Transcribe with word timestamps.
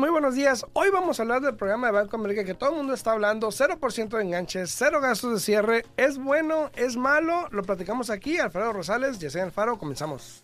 Muy 0.00 0.08
buenos 0.08 0.34
días. 0.34 0.64
Hoy 0.72 0.88
vamos 0.88 1.20
a 1.20 1.24
hablar 1.24 1.42
del 1.42 1.56
programa 1.56 1.88
de 1.88 1.92
Banco 1.92 2.16
América 2.16 2.42
que 2.42 2.54
todo 2.54 2.70
el 2.70 2.76
mundo 2.76 2.94
está 2.94 3.12
hablando. 3.12 3.48
0% 3.48 4.08
de 4.08 4.22
enganches, 4.22 4.74
cero 4.74 4.98
gastos 4.98 5.34
de 5.34 5.40
cierre. 5.40 5.84
¿Es 5.98 6.16
bueno? 6.16 6.70
¿Es 6.74 6.96
malo? 6.96 7.48
Lo 7.50 7.62
platicamos 7.62 8.08
aquí. 8.08 8.38
Alfredo 8.38 8.72
Rosales, 8.72 9.18
Yesenia 9.18 9.44
Alfaro. 9.44 9.78
Comenzamos. 9.78 10.42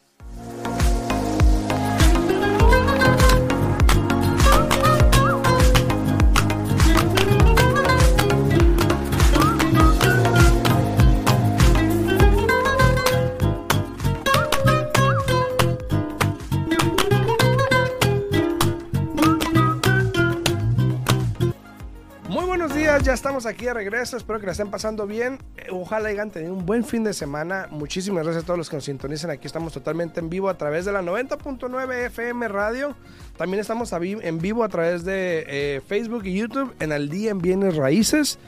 Estamos 23.17 23.47
aquí 23.47 23.65
de 23.65 23.73
regreso. 23.73 24.17
Espero 24.17 24.39
que 24.39 24.47
la 24.47 24.53
estén 24.53 24.71
pasando 24.71 25.07
bien. 25.07 25.39
Eh, 25.57 25.69
ojalá 25.71 26.11
hayan 26.11 26.31
tenido 26.31 26.53
un 26.53 26.67
buen 26.67 26.85
fin 26.85 27.03
de 27.03 27.15
semana. 27.15 27.67
Muchísimas 27.71 28.25
gracias 28.25 28.45
a 28.45 28.47
todos 28.47 28.59
los 28.59 28.69
que 28.69 28.77
nos 28.77 28.85
sintonizan. 28.85 29.31
Aquí 29.31 29.47
estamos 29.47 29.73
totalmente 29.73 30.21
en 30.21 30.29
vivo 30.29 30.51
a 30.51 30.59
través 30.59 30.85
de 30.85 30.93
la 30.93 31.01
90.9 31.01 32.07
FM 32.07 32.47
Radio. 32.49 32.95
También 33.39 33.61
estamos 33.61 33.91
en 33.93 34.39
vivo 34.39 34.65
a 34.65 34.69
través 34.69 35.05
de 35.05 35.45
eh, 35.49 35.81
Facebook 35.87 36.27
y 36.27 36.35
YouTube 36.35 36.75
en 36.79 36.93
Al 36.93 37.09
Día 37.09 37.31
en 37.31 37.39
Bienes 37.39 37.77
Raíces. 37.77 38.39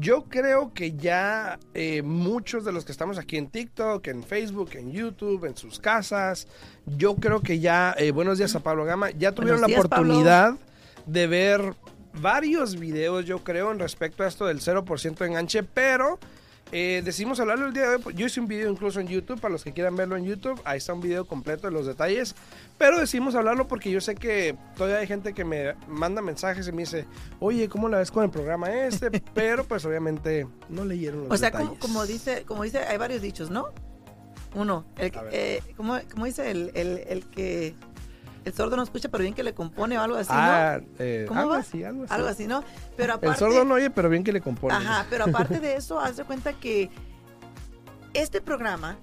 yo 0.00 0.24
creo 0.24 0.74
que 0.74 0.92
ya 0.92 1.58
eh, 1.72 2.02
muchos 2.02 2.66
de 2.66 2.72
los 2.72 2.84
que 2.84 2.92
estamos 2.92 3.16
aquí 3.16 3.38
en 3.38 3.46
TikTok, 3.46 4.06
en 4.08 4.22
Facebook, 4.22 4.72
en 4.74 4.92
YouTube, 4.92 5.46
en 5.46 5.56
sus 5.56 5.78
casas, 5.78 6.46
yo 6.84 7.16
creo 7.16 7.40
que 7.40 7.58
ya, 7.58 7.94
eh, 7.96 8.10
buenos 8.10 8.36
días 8.36 8.54
a 8.54 8.60
Pablo 8.60 8.84
Gama, 8.84 9.12
ya 9.12 9.32
tuvieron 9.32 9.62
la 9.62 9.68
oportunidad 9.68 10.58
de 11.06 11.26
ver 11.26 11.74
varios 12.20 12.78
videos, 12.78 13.24
yo 13.24 13.42
creo, 13.42 13.72
en 13.72 13.78
respecto 13.78 14.24
a 14.24 14.28
esto 14.28 14.44
del 14.44 14.60
0% 14.60 15.16
de 15.16 15.26
enganche, 15.26 15.62
pero 15.62 16.18
eh, 16.76 17.02
decidimos 17.04 17.38
hablarlo 17.38 17.66
el 17.66 17.72
día 17.72 17.88
de 17.88 17.96
hoy. 18.04 18.14
Yo 18.14 18.26
hice 18.26 18.40
un 18.40 18.48
video 18.48 18.68
incluso 18.68 18.98
en 18.98 19.06
YouTube, 19.06 19.40
para 19.40 19.52
los 19.52 19.62
que 19.62 19.72
quieran 19.72 19.94
verlo 19.94 20.16
en 20.16 20.24
YouTube, 20.24 20.60
ahí 20.64 20.78
está 20.78 20.92
un 20.92 21.00
video 21.00 21.24
completo 21.24 21.68
de 21.68 21.72
los 21.72 21.86
detalles, 21.86 22.34
pero 22.78 22.98
decidimos 22.98 23.36
hablarlo 23.36 23.68
porque 23.68 23.92
yo 23.92 24.00
sé 24.00 24.16
que 24.16 24.56
todavía 24.76 24.98
hay 24.98 25.06
gente 25.06 25.34
que 25.34 25.44
me 25.44 25.74
manda 25.86 26.20
mensajes 26.20 26.66
y 26.66 26.72
me 26.72 26.82
dice, 26.82 27.06
oye, 27.38 27.68
¿cómo 27.68 27.88
la 27.88 27.98
ves 27.98 28.10
con 28.10 28.24
el 28.24 28.30
programa 28.30 28.74
este? 28.74 29.08
pero 29.34 29.62
pues 29.62 29.84
obviamente 29.84 30.48
no 30.68 30.84
leyeron 30.84 31.28
los 31.28 31.40
detalles. 31.40 31.68
O 31.68 31.70
sea, 31.70 31.78
como, 31.78 32.06
dice, 32.06 32.42
como 32.44 32.64
dice, 32.64 32.78
hay 32.78 32.98
varios 32.98 33.22
dichos, 33.22 33.50
¿no? 33.50 33.68
Uno, 34.56 34.84
el, 34.98 35.12
eh, 35.30 35.62
como, 35.76 36.00
dice 36.24 36.50
el, 36.50 36.72
el, 36.74 37.04
el 37.06 37.24
que 37.26 37.76
el 38.44 38.52
sordo 38.52 38.76
no 38.76 38.82
escucha, 38.82 39.08
pero 39.08 39.22
bien 39.22 39.34
que 39.34 39.42
le 39.42 39.54
compone 39.54 39.98
o 39.98 40.02
algo 40.02 40.16
así, 40.16 40.30
ah, 40.32 40.78
¿no? 40.80 40.86
Eh, 40.98 41.24
¿Cómo 41.26 41.40
algo 41.40 41.54
así, 41.54 41.82
algo 41.82 42.04
así. 42.04 42.12
Algo 42.12 42.28
así, 42.28 42.46
¿no? 42.46 42.62
Pero 42.96 43.14
aparte, 43.14 43.28
el 43.28 43.36
sordo 43.36 43.64
no 43.64 43.74
oye, 43.74 43.90
pero 43.90 44.08
bien 44.08 44.24
que 44.24 44.32
le 44.32 44.40
compone. 44.40 44.74
Ajá, 44.74 45.06
pero 45.08 45.24
aparte 45.24 45.60
de 45.60 45.76
eso, 45.76 45.98
haz 45.98 46.16
de 46.16 46.24
cuenta 46.24 46.52
que 46.52 46.90
este 48.12 48.40
programa 48.40 48.98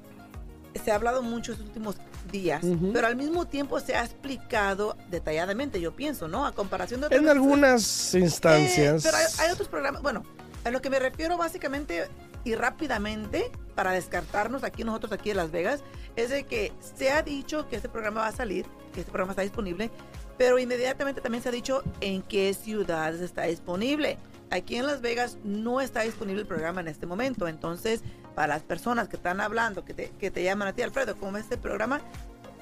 se 0.83 0.91
ha 0.91 0.95
hablado 0.95 1.21
mucho 1.21 1.53
estos 1.53 1.67
últimos 1.67 1.97
días, 2.31 2.63
pero 2.93 3.07
al 3.07 3.15
mismo 3.15 3.45
tiempo 3.45 3.79
se 3.79 3.95
ha 3.95 4.03
explicado 4.03 4.95
detalladamente, 5.09 5.81
yo 5.81 5.95
pienso, 5.95 6.27
¿no? 6.27 6.45
A 6.45 6.53
comparación 6.53 7.01
de 7.01 7.07
otras 7.07 7.21
En 7.21 7.27
algunas 7.27 8.13
instancias. 8.13 9.03
Eh, 9.03 9.09
pero 9.09 9.17
hay, 9.17 9.25
hay, 9.39 9.51
otros 9.51 9.67
programas, 9.67 10.01
bueno, 10.01 10.23
a 10.63 10.69
lo 10.69 10.81
que 10.81 10.89
me 10.89 10.99
refiero 10.99 11.37
básicamente 11.37 12.07
y 12.43 12.55
rápidamente, 12.55 13.51
para 13.75 13.91
descartarnos 13.91 14.63
aquí 14.63 14.83
nosotros 14.83 15.11
aquí 15.11 15.31
en 15.31 15.37
Las 15.37 15.51
Vegas, 15.51 15.83
es 16.15 16.29
de 16.29 16.43
que 16.43 16.73
se 16.95 17.11
ha 17.11 17.21
dicho 17.21 17.67
que 17.69 17.75
este 17.75 17.89
programa 17.89 18.21
va 18.21 18.27
a 18.27 18.31
salir, 18.31 18.65
que 18.93 19.01
este 19.01 19.11
programa 19.11 19.31
está 19.31 19.43
disponible, 19.43 19.89
pero 20.37 20.59
inmediatamente 20.59 21.21
también 21.21 21.43
se 21.43 21.49
ha 21.49 21.51
dicho 21.51 21.83
en 22.01 22.21
qué 22.23 22.53
ciudades 22.53 23.21
está 23.21 23.43
disponible. 23.43 24.17
Aquí 24.49 24.75
en 24.75 24.85
Las 24.85 25.01
Vegas 25.01 25.37
no 25.43 25.79
está 25.79 26.01
disponible 26.01 26.41
el 26.41 26.47
programa 26.47 26.81
en 26.81 26.87
este 26.87 27.05
momento, 27.05 27.47
entonces 27.47 28.01
para 28.35 28.55
las 28.55 28.63
personas 28.63 29.07
que 29.07 29.17
están 29.17 29.41
hablando, 29.41 29.85
que 29.85 29.93
te, 29.93 30.09
que 30.19 30.31
te 30.31 30.43
llaman 30.43 30.67
a 30.67 30.73
ti, 30.73 30.81
Alfredo, 30.81 31.15
¿cómo 31.17 31.37
es 31.37 31.43
este 31.43 31.57
programa? 31.57 32.01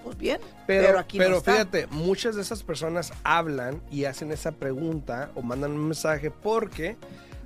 Pues 0.04 0.18
bien, 0.18 0.40
pero, 0.66 0.98
aquí 0.98 1.18
pero 1.18 1.32
no 1.32 1.38
está. 1.38 1.52
fíjate, 1.52 1.88
muchas 1.88 2.36
de 2.36 2.42
esas 2.42 2.64
personas 2.64 3.12
hablan 3.24 3.82
y 3.92 4.06
hacen 4.06 4.32
esa 4.32 4.52
pregunta 4.52 5.30
o 5.36 5.42
mandan 5.42 5.72
un 5.72 5.86
mensaje 5.86 6.32
porque 6.32 6.96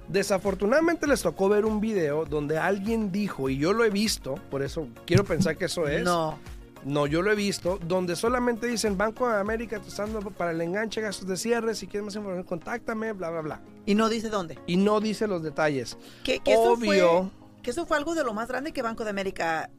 Desafortunadamente 0.08 1.08
les 1.08 1.22
tocó 1.22 1.50
ver 1.50 1.66
un 1.66 1.80
video 1.80 2.26
donde 2.26 2.58
alguien 2.58 3.12
dijo, 3.12 3.50
y 3.50 3.58
yo 3.58 3.74
lo 3.74 3.86
he 3.86 3.90
visto, 3.90 4.36
por 4.50 4.62
eso 4.62 4.88
quiero 5.06 5.24
pensar 5.24 5.58
que 5.58 5.66
eso 5.66 5.88
es. 5.88 6.04
No. 6.04 6.38
No, 6.86 7.08
yo 7.08 7.22
lo 7.22 7.32
he 7.32 7.36
visto, 7.36 7.80
donde 7.88 8.16
solamente 8.16 8.68
dicen 8.68 8.98
Banco 8.98 9.30
de 9.30 9.38
América, 9.38 9.80
usando 9.86 10.20
para 10.32 10.52
el 10.52 10.60
enganche, 10.60 11.00
gastos 11.00 11.28
de 11.28 11.38
cierre, 11.38 11.76
si 11.76 11.88
quieres 11.88 12.04
más 12.04 12.16
información, 12.16 12.46
contáctame, 12.46 13.14
bla, 13.14 13.30
bla, 13.30 13.42
bla. 13.42 13.62
Y 13.86 13.96
no 13.96 14.10
dice 14.10 14.30
dónde. 14.30 14.60
Y 14.68 14.76
no 14.76 15.00
dice 15.00 15.28
los 15.28 15.44
detalles. 15.44 15.98
Que, 16.26 16.42
obvio. 16.58 17.32
que 17.62 17.72
eso 17.72 17.86
fue 17.86 17.96
algo 17.96 18.16
de 18.16 18.26
lo 18.26 18.34
más 18.34 18.50
grande 18.50 18.74
que 18.74 18.82
Banco 18.82 19.06
de 19.06 19.12
América 19.12 19.70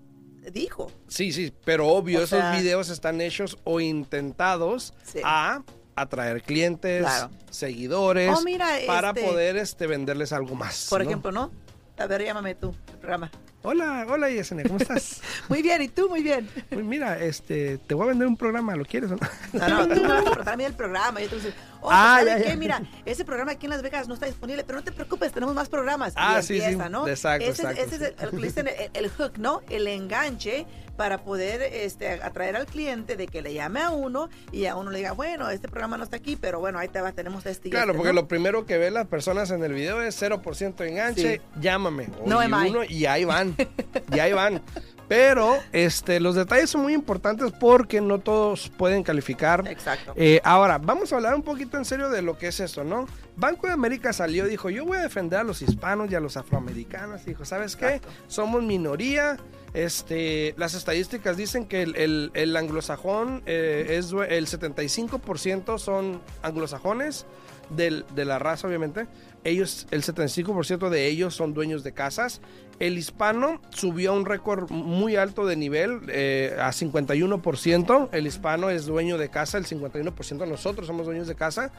dijo. 0.52 0.90
Sí, 1.08 1.32
sí, 1.32 1.52
pero 1.64 1.88
obvio, 1.88 2.22
esos 2.22 2.42
videos 2.52 2.88
están 2.88 3.20
hechos 3.20 3.58
o 3.64 3.80
intentados 3.80 4.94
a 5.22 5.62
atraer 5.96 6.42
clientes, 6.42 7.06
seguidores, 7.50 8.34
oh, 8.36 8.44
para 8.86 9.10
este 9.10 9.22
poder 9.22 9.56
este, 9.56 9.86
venderles 9.86 10.32
algo 10.32 10.54
más. 10.54 10.86
Por 10.90 11.02
ejemplo, 11.02 11.32
¿no? 11.32 11.50
A 11.96 12.06
ver, 12.06 12.24
llámame 12.24 12.54
tú, 12.54 12.74
el 12.92 12.98
programa. 12.98 13.30
Hola, 13.66 14.04
hola 14.10 14.28
Yesenia, 14.28 14.64
¿cómo 14.66 14.78
estás? 14.78 15.22
muy 15.48 15.62
bien, 15.62 15.80
¿y 15.80 15.88
tú? 15.88 16.08
Muy 16.10 16.22
bien. 16.22 16.50
Mira, 16.70 17.18
este, 17.18 17.78
te 17.78 17.94
voy 17.94 18.04
a 18.04 18.08
vender 18.08 18.28
un 18.28 18.36
programa, 18.36 18.76
¿lo 18.76 18.84
quieres 18.84 19.10
o 19.10 19.16
no? 19.16 19.20
No, 19.54 19.86
no, 19.86 19.94
tú 19.94 20.02
me 20.02 20.08
vas 20.08 20.20
a 20.20 20.24
preguntar 20.24 20.54
a 20.54 20.56
mí 20.58 20.64
el 20.64 20.74
programa. 20.74 21.22
Y 21.22 21.28
tú 21.28 21.36
dices, 21.36 21.54
oh, 21.80 21.88
ah, 21.90 22.16
¿sabes 22.18 22.44
qué? 22.44 22.56
Mira, 22.58 22.82
ese 23.06 23.24
programa 23.24 23.52
aquí 23.52 23.64
en 23.64 23.70
Las 23.70 23.80
Vegas 23.80 24.06
no 24.06 24.12
está 24.12 24.26
disponible, 24.26 24.64
pero 24.64 24.80
no 24.80 24.84
te 24.84 24.92
preocupes, 24.92 25.32
tenemos 25.32 25.54
más 25.54 25.70
programas. 25.70 26.12
Ah, 26.16 26.42
sí, 26.42 26.60
sí. 26.60 26.76
¿no? 26.90 27.08
Exacto, 27.08 27.46
ese, 27.46 27.62
exacto. 27.62 27.82
Ese 27.82 27.94
es 27.94 28.14
el, 28.32 28.42
dicen 28.42 28.68
el, 28.92 29.08
hook, 29.08 29.38
¿no? 29.38 29.62
El 29.70 29.86
enganche 29.86 30.66
para 30.96 31.18
poder 31.18 31.62
este, 31.62 32.08
atraer 32.08 32.56
al 32.56 32.66
cliente 32.66 33.16
de 33.16 33.26
que 33.26 33.42
le 33.42 33.54
llame 33.54 33.80
a 33.80 33.90
uno 33.90 34.28
y 34.52 34.66
a 34.66 34.76
uno 34.76 34.90
le 34.90 34.98
diga, 34.98 35.12
bueno, 35.12 35.50
este 35.50 35.68
programa 35.68 35.96
no 35.96 36.04
está 36.04 36.16
aquí, 36.16 36.36
pero 36.36 36.60
bueno, 36.60 36.78
ahí 36.78 36.88
te 36.88 37.00
va, 37.00 37.12
tenemos 37.12 37.46
este. 37.46 37.70
Claro, 37.70 37.92
este, 37.92 37.98
porque 37.98 38.12
lo 38.12 38.28
primero 38.28 38.66
que 38.66 38.78
ven 38.78 38.94
las 38.94 39.06
personas 39.06 39.50
en 39.50 39.62
el 39.62 39.72
video 39.72 40.02
es 40.02 40.20
0% 40.20 40.76
de 40.76 40.88
enganche, 40.88 41.40
llámame. 41.60 42.08
no, 42.24 42.42
y, 42.42 42.70
uno, 42.70 42.84
y 42.84 43.06
ahí 43.06 43.24
van, 43.24 43.56
y 44.12 44.18
ahí 44.18 44.32
van. 44.32 44.62
Pero 45.08 45.58
este, 45.72 46.20
los 46.20 46.34
detalles 46.34 46.70
son 46.70 46.82
muy 46.82 46.94
importantes 46.94 47.52
porque 47.52 48.00
no 48.00 48.18
todos 48.18 48.70
pueden 48.70 49.02
calificar. 49.02 49.66
Exacto. 49.68 50.12
Eh, 50.16 50.40
ahora, 50.44 50.78
vamos 50.78 51.12
a 51.12 51.16
hablar 51.16 51.34
un 51.34 51.42
poquito 51.42 51.76
en 51.76 51.84
serio 51.84 52.08
de 52.08 52.22
lo 52.22 52.38
que 52.38 52.48
es 52.48 52.60
esto, 52.60 52.84
¿no? 52.84 53.06
Banco 53.36 53.66
de 53.66 53.72
América 53.72 54.12
salió, 54.12 54.46
dijo, 54.46 54.70
yo 54.70 54.84
voy 54.84 54.98
a 54.98 55.02
defender 55.02 55.40
a 55.40 55.44
los 55.44 55.60
hispanos 55.60 56.10
y 56.10 56.14
a 56.14 56.20
los 56.20 56.36
afroamericanos. 56.36 57.24
Dijo, 57.24 57.44
¿sabes 57.44 57.76
qué? 57.76 58.00
Somos 58.28 58.62
minoría. 58.62 59.36
Este, 59.74 60.54
las 60.56 60.74
estadísticas 60.74 61.36
dicen 61.36 61.66
que 61.66 61.82
el, 61.82 62.56
anglosajón 62.56 63.42
eh, 63.44 63.96
es 63.98 64.12
el 64.12 64.46
75% 64.46 65.78
son 65.78 66.20
anglosajones 66.42 67.26
de 67.70 68.24
la 68.24 68.38
raza, 68.38 68.68
obviamente. 68.68 69.06
El 69.44 69.60
75% 70.02 70.88
de 70.88 71.06
ellos 71.06 71.34
son 71.34 71.52
dueños 71.52 71.84
de 71.84 71.92
casas. 71.92 72.40
El 72.78 72.98
hispano 72.98 73.60
subió 73.70 74.12
a 74.12 74.14
un 74.14 74.24
récord 74.24 74.70
muy 74.70 75.16
alto 75.16 75.46
de 75.46 75.56
nivel, 75.56 76.00
eh, 76.08 76.56
a 76.58 76.72
51%. 76.72 78.08
El 78.12 78.26
hispano 78.26 78.70
es 78.70 78.86
dueño 78.86 79.18
de 79.18 79.28
casa, 79.28 79.58
el 79.58 79.66
51% 79.66 80.48
nosotros 80.48 80.86
somos 80.86 81.06
dueños 81.06 81.28
de 81.28 81.34
casa. 81.34 81.72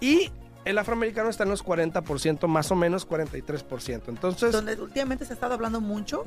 Y 0.00 0.30
El 0.64 0.78
afroamericano 0.78 1.28
está 1.28 1.42
en 1.42 1.50
los 1.50 1.64
40%, 1.64 2.46
más 2.46 2.70
o 2.70 2.76
menos 2.76 3.08
43%. 3.08 4.02
Entonces, 4.08 4.52
Donde 4.52 4.74
últimamente 4.80 5.24
se 5.24 5.32
ha 5.32 5.34
estado 5.34 5.54
hablando 5.54 5.80
mucho, 5.80 6.22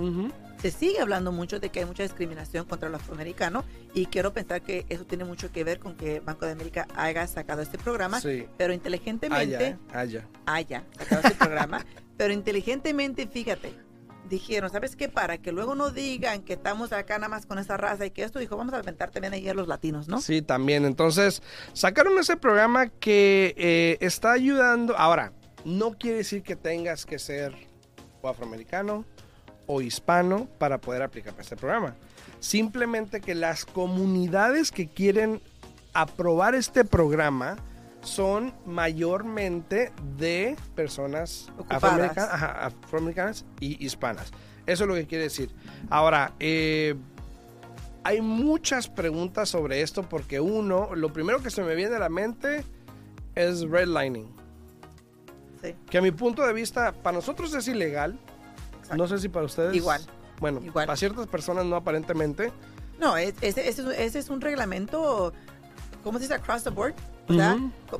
se 0.62 0.72
sigue 0.72 1.00
hablando 1.00 1.32
mucho 1.32 1.60
de 1.60 1.70
que 1.70 1.80
hay 1.80 1.86
mucha 1.86 2.04
discriminación 2.04 2.66
contra 2.66 2.90
el 2.90 2.96
afroamericano 2.96 3.64
y 3.94 4.08
quiero 4.08 4.34
pensar 4.34 4.62
que 4.62 4.86
eso 4.90 5.06
tiene 5.06 5.24
mucho 5.24 5.52
que 5.52 5.64
ver 5.64 5.80
con 5.80 5.96
que 5.96 6.20
Banco 6.20 6.46
de 6.46 6.52
América 6.52 6.88
haya 6.96 7.26
sacado 7.28 7.62
este 7.62 7.78
programa, 7.78 8.20
sí. 8.20 8.46
pero 8.58 8.74
inteligentemente 8.74 9.68
¿eh? 9.68 9.78
Allá. 9.94 10.28
haya 10.46 10.84
sacado 10.98 11.22
este 11.24 11.36
programa, 11.36 11.86
pero 12.18 12.34
inteligentemente, 12.34 13.28
fíjate, 13.28 13.85
dijeron, 14.30 14.70
¿sabes 14.70 14.96
qué? 14.96 15.10
Para 15.10 15.38
que 15.38 15.52
luego 15.52 15.76
no 15.76 15.92
digan 15.92 16.42
que 16.42 16.54
estamos 16.54 16.92
acá 16.92 17.18
nada 17.18 17.30
más 17.30 17.46
con 17.46 17.60
esa 17.60 17.78
raza 17.78 18.06
y 18.06 18.12
que 18.12 18.24
esto, 18.24 18.40
dijo, 18.40 18.58
vamos 18.58 18.74
a 18.74 18.78
aventar 18.78 19.12
también 19.12 19.34
ahí 19.34 19.48
a 19.48 19.54
los 19.54 19.68
latinos, 19.68 20.08
¿no? 20.08 20.22
Sí, 20.22 20.42
también. 20.42 20.86
Entonces, 20.86 21.42
sacaron 21.74 22.18
ese 22.18 22.38
programa 22.38 22.88
que 22.88 23.54
eh, 23.58 23.98
está 24.02 24.32
ayudando. 24.32 24.98
Ahora, 24.98 25.32
no 25.64 25.92
quiere 25.94 26.18
decir 26.18 26.44
que 26.44 26.56
tengas 26.56 27.06
que 27.06 27.20
ser 27.20 27.54
o 28.22 28.30
afroamericano 28.30 29.06
o 29.68 29.82
hispano 29.82 30.48
para 30.58 30.80
poder 30.80 31.02
aplicar 31.02 31.34
este 31.40 31.56
programa. 31.56 31.96
Simplemente 32.40 33.22
que 33.22 33.36
las 33.36 33.66
comunidades 33.66 34.72
que 34.72 34.88
quieren 34.88 35.42
aprobar 35.94 36.56
este 36.56 36.86
programa 36.86 37.58
son 38.06 38.54
mayormente 38.66 39.92
de 40.18 40.56
personas 40.76 41.52
afroamericanas, 41.70 42.30
ajá, 42.32 42.66
afroamericanas 42.68 43.46
y 43.60 43.84
hispanas. 43.84 44.32
Eso 44.66 44.84
es 44.84 44.88
lo 44.88 44.96
que 44.96 45.06
quiere 45.08 45.26
decir. 45.26 45.52
Ahora, 45.90 46.34
eh, 46.40 46.96
hay 48.04 48.22
muchas 48.22 48.88
preguntas 48.88 49.50
sobre 49.50 49.82
esto 49.82 50.04
porque 50.04 50.40
uno, 50.40 50.96
lo 50.96 51.12
primero 51.12 51.42
que 51.42 51.50
se 51.50 51.64
me 51.64 51.76
viene 51.76 51.96
a 51.96 52.00
la 52.00 52.10
mente 52.10 52.64
es 53.36 53.62
redlining. 53.62 54.28
Sí, 55.62 55.76
Que 55.90 55.98
a 55.98 56.02
mi 56.02 56.12
punto 56.12 56.46
de 56.46 56.54
vista, 56.54 56.92
para 56.94 57.16
nosotros 57.18 57.54
es 57.54 57.68
ilegal. 57.68 58.18
exacto. 58.78 58.98
No 58.98 59.08
sé 59.08 59.18
si 59.20 59.30
para 59.30 59.46
ustedes. 59.46 59.76
Igual. 59.76 60.02
Bueno, 60.40 60.60
Igual. 60.64 60.86
para 60.86 60.96
ciertas 60.98 61.28
personas 61.28 61.66
no 61.66 61.76
aparentemente. 61.76 62.52
No, 63.00 63.18
es 63.18 63.34
ese 63.42 64.20
es 64.20 64.30
un 64.30 64.42
reglamento, 64.42 65.34
¿cómo 66.06 66.20
se 66.20 66.26
dice? 66.26 66.36
Across 66.36 66.64
the 66.64 66.70
board. 66.70 66.94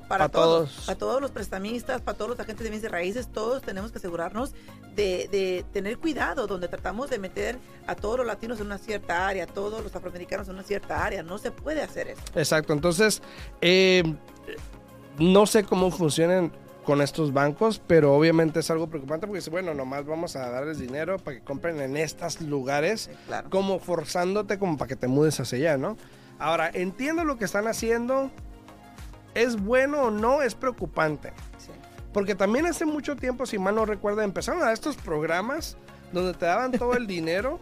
Para 0.08 0.28
Pa' 0.28 0.30
todos, 0.30 0.70
todos. 0.70 0.86
para 0.86 0.98
todos 0.98 1.22
los 1.22 1.32
prestamistas, 1.32 2.02
para 2.02 2.16
todos 2.16 2.30
los 2.30 2.40
agentes 2.40 2.64
de 2.64 2.70
bienes 2.70 2.86
y 2.86 2.88
raíces, 2.88 3.28
todos 3.28 3.64
tenemos 3.64 3.92
que 3.92 3.98
asegurarnos 3.98 4.54
de, 4.96 5.28
de 5.32 5.66
tener 5.74 5.98
cuidado, 5.98 6.46
donde 6.46 6.68
tratamos 6.68 7.10
de 7.10 7.18
meter 7.18 7.58
a 7.88 7.96
todos 7.96 8.18
los 8.20 8.28
latinos 8.28 8.60
en 8.60 8.68
una 8.68 8.78
cierta 8.78 9.28
área, 9.28 9.46
a 9.46 9.48
todos 9.48 9.84
los 9.84 9.96
afroamericanos 9.96 10.48
en 10.48 10.54
una 10.54 10.64
cierta 10.64 11.04
área. 11.04 11.24
No 11.24 11.40
se 11.40 11.50
puede 11.50 11.82
hacer 11.82 12.10
eso. 12.10 12.22
Exacto. 12.36 12.74
Entonces, 12.74 13.24
eh, 13.62 14.04
no 15.18 15.48
sé 15.48 15.64
cómo 15.64 15.90
funcionan 15.90 16.52
con 16.84 17.02
estos 17.02 17.34
bancos, 17.34 17.82
pero 17.88 18.16
obviamente 18.16 18.60
es 18.60 18.70
algo 18.70 18.86
preocupante 18.86 19.26
porque 19.26 19.40
dice, 19.40 19.50
bueno, 19.50 19.74
nomás 19.74 20.06
vamos 20.06 20.36
a 20.36 20.48
darles 20.52 20.78
dinero 20.78 21.18
para 21.18 21.38
que 21.38 21.44
compren 21.44 21.82
en 21.82 21.98
estos 21.98 22.40
lugares. 22.42 23.10
Sí, 23.10 23.18
claro. 23.26 23.50
como 23.50 23.80
forzándote 23.80 24.60
como 24.60 24.78
para 24.78 24.90
que 24.90 24.96
te 24.96 25.08
mudes 25.08 25.40
hacia 25.40 25.58
allá, 25.58 25.78
¿no? 25.80 25.98
Ahora, 26.40 26.70
entiendo 26.74 27.24
lo 27.24 27.38
que 27.38 27.46
están 27.46 27.68
haciendo. 27.68 28.32
¿Es 29.34 29.62
bueno 29.62 30.04
o 30.04 30.12
no? 30.12 30.42
Es 30.42 30.56
preocupante. 30.56 31.34
Sí. 31.58 31.72
Porque 32.14 32.36
también 32.36 32.66
hace 32.66 32.86
mucho 32.86 33.16
tiempo, 33.16 33.46
si 33.46 33.58
mal 33.58 33.76
no 33.76 33.86
recuerdo, 33.86 34.22
empezaron 34.22 34.64
a 34.64 34.72
estos 34.72 34.96
programas 34.96 35.78
donde 36.12 36.34
te 36.34 36.46
daban 36.46 36.72
todo 36.72 36.94
el 36.94 37.08
dinero. 37.08 37.60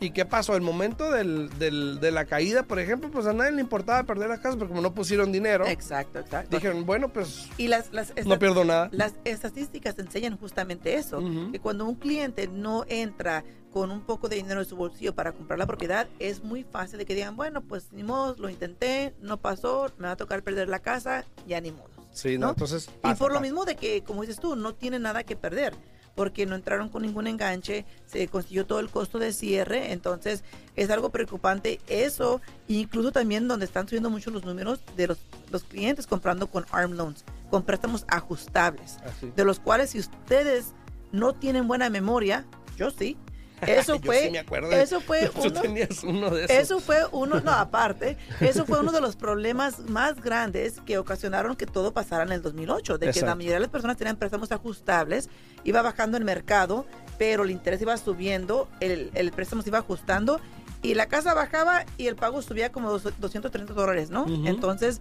¿Y 0.00 0.10
qué 0.10 0.24
pasó? 0.24 0.54
El 0.54 0.62
momento 0.62 1.10
del- 1.10 1.50
del- 1.58 1.98
de 2.00 2.10
la 2.12 2.24
caída, 2.24 2.62
por 2.62 2.78
ejemplo, 2.78 3.10
pues 3.10 3.26
a 3.26 3.32
nadie 3.32 3.50
le 3.52 3.60
importaba 3.60 4.04
perder 4.04 4.28
la 4.28 4.40
casa 4.40 4.56
porque 4.56 4.68
como 4.70 4.80
no 4.82 4.94
pusieron 4.94 5.32
dinero, 5.32 5.66
Exacto, 5.66 6.20
exacto. 6.20 6.54
dijeron, 6.56 6.86
bueno, 6.86 7.08
pues 7.12 7.48
y 7.58 7.66
las, 7.66 7.92
las, 7.92 8.12
no 8.24 8.38
pierdo 8.38 8.64
nada. 8.64 8.88
las 8.92 9.14
estadísticas 9.24 9.98
enseñan 9.98 10.36
justamente 10.38 10.94
eso, 10.94 11.20
que 11.50 11.58
cuando 11.58 11.84
un 11.84 11.96
cliente 11.96 12.46
no 12.46 12.84
entra 12.88 13.42
con 13.72 13.90
un 13.90 14.00
poco 14.02 14.28
de 14.28 14.36
dinero 14.36 14.60
en 14.60 14.66
su 14.66 14.76
bolsillo 14.76 15.14
para 15.14 15.32
comprar 15.32 15.58
la 15.58 15.66
propiedad, 15.66 16.06
es 16.20 16.42
muy 16.44 16.62
fácil 16.64 16.98
de 16.98 17.04
que 17.04 17.14
digan, 17.14 17.36
bueno, 17.36 17.60
pues 17.62 17.92
ni 17.92 18.02
modo, 18.04 18.34
lo 18.38 18.48
intenté, 18.48 19.14
no 19.20 19.36
pasó, 19.38 19.90
me 19.98 20.06
va 20.06 20.12
a 20.12 20.16
tocar 20.16 20.42
perder 20.42 20.68
la 20.68 20.78
casa, 20.78 21.24
ya 21.46 21.60
ni 21.60 21.72
modo. 21.72 21.90
Sí, 22.12 22.38
no, 22.38 22.46
¿no? 22.46 22.52
entonces... 22.52 22.88
y 22.88 22.98
pasa, 23.00 23.16
por 23.18 23.32
lo 23.32 23.40
mismo 23.40 23.64
de 23.64 23.76
que, 23.76 24.02
como 24.02 24.22
dices 24.22 24.38
tú, 24.40 24.56
no 24.56 24.74
tiene 24.74 24.98
nada 24.98 25.22
que 25.24 25.36
perder, 25.36 25.74
porque 26.18 26.46
no 26.46 26.56
entraron 26.56 26.88
con 26.88 27.02
ningún 27.02 27.28
enganche, 27.28 27.84
se 28.06 28.26
consiguió 28.26 28.66
todo 28.66 28.80
el 28.80 28.90
costo 28.90 29.20
de 29.20 29.32
cierre, 29.32 29.92
entonces 29.92 30.42
es 30.74 30.90
algo 30.90 31.10
preocupante 31.10 31.78
eso, 31.86 32.40
incluso 32.66 33.12
también 33.12 33.46
donde 33.46 33.66
están 33.66 33.86
subiendo 33.86 34.10
mucho 34.10 34.32
los 34.32 34.44
números 34.44 34.80
de 34.96 35.06
los, 35.06 35.18
los 35.52 35.62
clientes 35.62 36.08
comprando 36.08 36.48
con 36.48 36.66
ARM 36.72 36.94
loans, 36.94 37.24
con 37.52 37.62
préstamos 37.62 38.04
ajustables 38.08 38.96
Así. 39.04 39.32
de 39.36 39.44
los 39.44 39.60
cuales 39.60 39.90
si 39.90 40.00
ustedes 40.00 40.74
no 41.12 41.34
tienen 41.34 41.68
buena 41.68 41.88
memoria, 41.88 42.44
yo 42.76 42.90
sí. 42.90 43.16
Eso 43.66 43.98
fue, 44.00 44.24
sí 44.24 44.30
me 44.30 44.38
acuerdo. 44.38 44.70
eso 44.72 45.00
fue 45.00 45.28
Tú 45.34 45.42
uno, 45.48 45.60
tenías 45.60 46.02
uno 46.04 46.30
de 46.30 46.44
esos. 46.44 46.56
eso 46.56 46.80
fue 46.80 46.98
uno, 47.12 47.40
no 47.40 47.50
aparte, 47.52 48.16
eso 48.40 48.64
fue 48.64 48.80
uno 48.80 48.92
de 48.92 49.00
los 49.00 49.16
problemas 49.16 49.80
más 49.88 50.20
grandes 50.22 50.80
que 50.86 50.98
ocasionaron 50.98 51.56
que 51.56 51.66
todo 51.66 51.92
pasara 51.92 52.22
en 52.24 52.32
el 52.32 52.42
2008, 52.42 52.98
de 52.98 53.10
que 53.12 53.20
la 53.22 53.34
mayoría 53.34 53.54
de 53.56 53.60
las 53.60 53.70
personas 53.70 53.96
tenían 53.96 54.16
préstamos 54.16 54.52
ajustables, 54.52 55.28
iba 55.64 55.82
bajando 55.82 56.16
el 56.16 56.24
mercado, 56.24 56.86
pero 57.18 57.42
el 57.44 57.50
interés 57.50 57.82
iba 57.82 57.96
subiendo, 57.96 58.68
el, 58.80 59.10
el 59.14 59.32
préstamo 59.32 59.62
se 59.62 59.70
iba 59.70 59.78
ajustando 59.78 60.40
y 60.82 60.94
la 60.94 61.06
casa 61.06 61.34
bajaba 61.34 61.84
y 61.96 62.06
el 62.06 62.14
pago 62.16 62.40
subía 62.42 62.70
como 62.70 62.90
dos- 62.90 63.12
230 63.18 63.72
dólares, 63.74 64.10
¿no? 64.10 64.26
Entonces, 64.46 65.00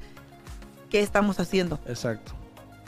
¿qué 0.90 1.02
estamos 1.02 1.40
haciendo? 1.40 1.80
Exacto. 1.88 2.34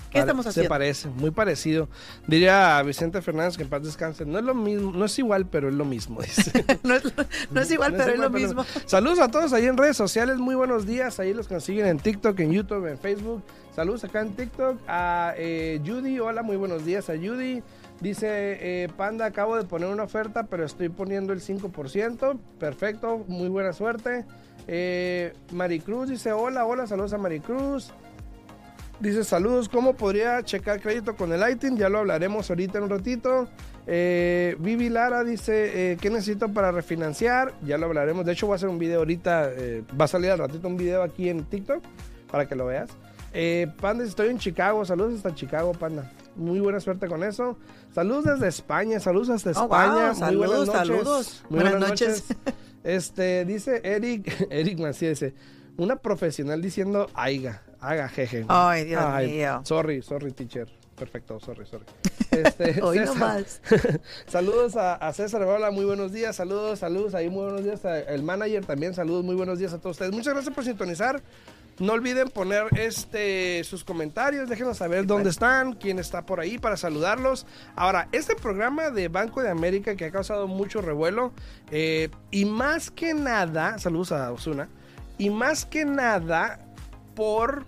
¿Qué 0.10 0.20
estamos 0.20 0.46
haciendo? 0.48 0.66
Se 0.66 0.70
parece, 0.70 1.10
muy 1.10 1.32
parecido. 1.32 1.88
Diría 2.28 2.82
Vicente 2.84 3.22
Fernández 3.22 3.58
que 3.58 3.64
en 3.64 3.70
paz 3.70 3.84
descanse. 3.84 4.26
No 4.26 4.40
es 4.40 4.44
lo 4.46 4.56
mismo, 4.56 4.92
no 4.92 5.06
es 5.06 5.20
igual, 5.20 5.46
pero 5.46 5.70
es 5.70 5.76
lo 5.76 5.86
mismo. 5.86 6.22
dice. 6.22 6.66
no, 6.84 6.96
es, 6.96 7.04
no 7.52 7.62
es 7.62 7.72
igual, 7.72 7.92
No 7.92 7.98
pero 8.00 8.12
es 8.12 8.18
lo 8.20 8.26
igual, 8.26 8.32
pero- 8.32 8.48
mismo. 8.64 8.66
Saludos 8.86 9.20
a 9.20 9.30
todos 9.30 9.54
ahí 9.54 9.66
en 9.66 9.78
redes 9.78 9.98
sociales. 9.98 10.38
Muy 10.38 10.56
buenos 10.56 10.86
días. 10.88 11.20
Ahí 11.20 11.34
los 11.34 11.48
consiguen 11.48 11.86
en 11.86 12.00
TikTok, 12.00 12.40
en 12.40 12.52
YouTube, 12.52 12.88
en 12.88 12.98
Facebook. 12.98 13.44
Saludos 13.76 14.04
acá 14.04 14.22
en 14.22 14.34
TikTok 14.36 14.80
a 14.88 15.34
eh, 15.38 15.80
Judy. 15.86 16.20
Hola, 16.20 16.42
muy 16.44 16.58
buenos 16.58 16.86
días 16.86 17.10
a 17.10 17.14
Judy. 17.16 17.62
Dice 18.02 18.28
eh, 18.30 18.90
Panda, 18.98 19.26
acabo 19.26 19.58
de 19.58 19.64
poner 19.66 19.90
una 19.90 20.04
oferta, 20.04 20.44
pero 20.48 20.66
estoy 20.66 20.90
poniendo 20.90 21.34
el 21.34 21.42
5%. 21.42 22.40
Perfecto, 22.60 23.26
muy 23.28 23.50
buena 23.50 23.74
suerte. 23.74 24.26
Eh, 24.68 25.34
Maricruz 25.52 26.10
dice 26.10 26.32
hola, 26.32 26.66
hola, 26.66 26.88
saludos 26.88 27.14
a 27.14 27.18
Maricruz. 27.18 27.92
Dice 29.00 29.24
saludos, 29.24 29.70
¿cómo 29.70 29.94
podría 29.96 30.44
checar 30.44 30.82
crédito 30.82 31.16
con 31.16 31.32
el 31.32 31.42
ITIN? 31.50 31.78
Ya 31.78 31.88
lo 31.88 32.00
hablaremos 32.00 32.50
ahorita 32.50 32.80
en 32.80 32.84
un 32.84 32.90
ratito. 32.90 33.48
Eh, 33.88 34.58
Vivi 34.60 34.90
Lara 34.90 35.24
dice, 35.24 35.94
eh, 35.94 35.98
¿qué 36.02 36.10
necesito 36.10 36.52
para 36.52 36.72
refinanciar? 36.72 37.54
Ya 37.64 37.78
lo 37.78 37.86
hablaremos. 37.86 38.26
De 38.26 38.34
hecho, 38.34 38.46
voy 38.48 38.56
a 38.56 38.58
hacer 38.58 38.68
un 38.68 38.78
video 38.78 39.00
ahorita, 39.00 39.52
eh, 39.54 39.84
va 40.00 40.06
a 40.06 40.08
salir 40.10 40.32
al 40.32 40.40
ratito 40.40 40.68
un 40.68 40.76
video 40.76 41.02
aquí 41.02 41.30
en 41.30 41.46
TikTok 41.46 41.82
para 42.30 42.46
que 42.46 42.56
lo 42.56 42.66
veas. 42.66 42.90
Eh, 43.34 43.68
Panda, 43.80 44.04
estoy 44.04 44.30
en 44.30 44.38
Chicago. 44.38 44.84
Saludos 44.84 45.14
hasta 45.16 45.34
Chicago, 45.34 45.72
Panda. 45.72 46.12
Muy 46.36 46.60
buena 46.60 46.82
suerte 46.82 47.08
con 47.08 47.24
eso. 47.24 47.58
Saludos 47.96 48.26
desde 48.26 48.48
España, 48.50 49.00
saludos 49.00 49.30
hasta 49.30 49.52
Oh, 49.52 49.68
wow, 49.68 49.78
España. 49.78 50.08
Muy 50.08 50.16
saludos, 50.16 50.68
buenas 50.68 50.68
noches. 50.68 50.74
saludos. 50.74 51.44
Muy 51.50 51.60
Buenas 51.62 51.90
noches. 51.90 52.24
Este, 52.84 53.46
dice 53.46 53.82
Eric, 53.84 54.48
Eric 54.50 54.80
Macías, 54.80 55.20
dice, 55.20 55.34
una 55.78 55.96
profesional 55.98 56.62
diciendo 56.62 57.08
aiga, 57.14 57.62
haga, 57.82 58.10
jeje. 58.10 58.46
Ay, 58.48 58.86
Dios 58.86 59.04
Ay, 59.06 59.32
mío. 59.32 59.62
Sorry, 59.64 60.02
sorry, 60.02 60.32
teacher. 60.32 60.68
Perfecto, 60.96 61.40
sorry, 61.40 61.66
sorry. 61.66 61.86
Este, 62.32 62.80
Hoy 62.84 63.00
nomás. 63.00 63.60
saludos 64.28 64.76
a, 64.76 64.94
a 64.96 65.12
César, 65.14 65.42
hola, 65.42 65.72
muy 65.72 65.84
buenos 65.84 66.12
días, 66.12 66.36
saludos, 66.36 66.78
saludos, 66.78 67.16
ahí 67.16 67.28
muy 67.28 67.46
buenos 67.46 67.64
días. 67.64 67.82
El 68.08 68.22
manager 68.22 68.66
también, 68.66 68.94
saludos, 68.94 69.26
muy 69.26 69.36
buenos 69.36 69.58
días 69.58 69.74
a 69.74 69.80
todos 69.80 69.96
ustedes. 69.96 70.12
Muchas 70.12 70.36
gracias 70.36 70.54
por 70.54 70.64
sintonizar. 70.64 71.24
No 71.80 71.94
olviden 71.94 72.30
poner 72.30 72.68
este 72.78 73.64
sus 73.64 73.86
comentarios, 73.86 74.50
déjenos 74.50 74.78
saber 74.78 75.06
dónde 75.06 75.30
están, 75.30 75.74
quién 75.74 75.98
está 75.98 76.26
por 76.26 76.42
ahí 76.42 76.58
para 76.58 76.76
saludarlos. 76.76 77.48
Ahora, 77.76 78.10
este 78.12 78.36
programa 78.36 78.90
de 78.90 79.08
Banco 79.08 79.42
de 79.42 79.50
América 79.50 79.96
que 79.96 80.06
ha 80.06 80.12
causado 80.12 80.48
mucho 80.48 80.82
revuelo, 80.82 81.32
eh, 81.72 82.10
y 82.32 82.44
más 82.44 82.92
que 82.92 83.14
nada, 83.14 83.80
saludos 83.80 84.12
a 84.12 84.30
Osuna, 84.32 84.68
y 85.18 85.30
más 85.30 85.66
que 85.66 85.86
nada 85.86 86.60
por 87.20 87.66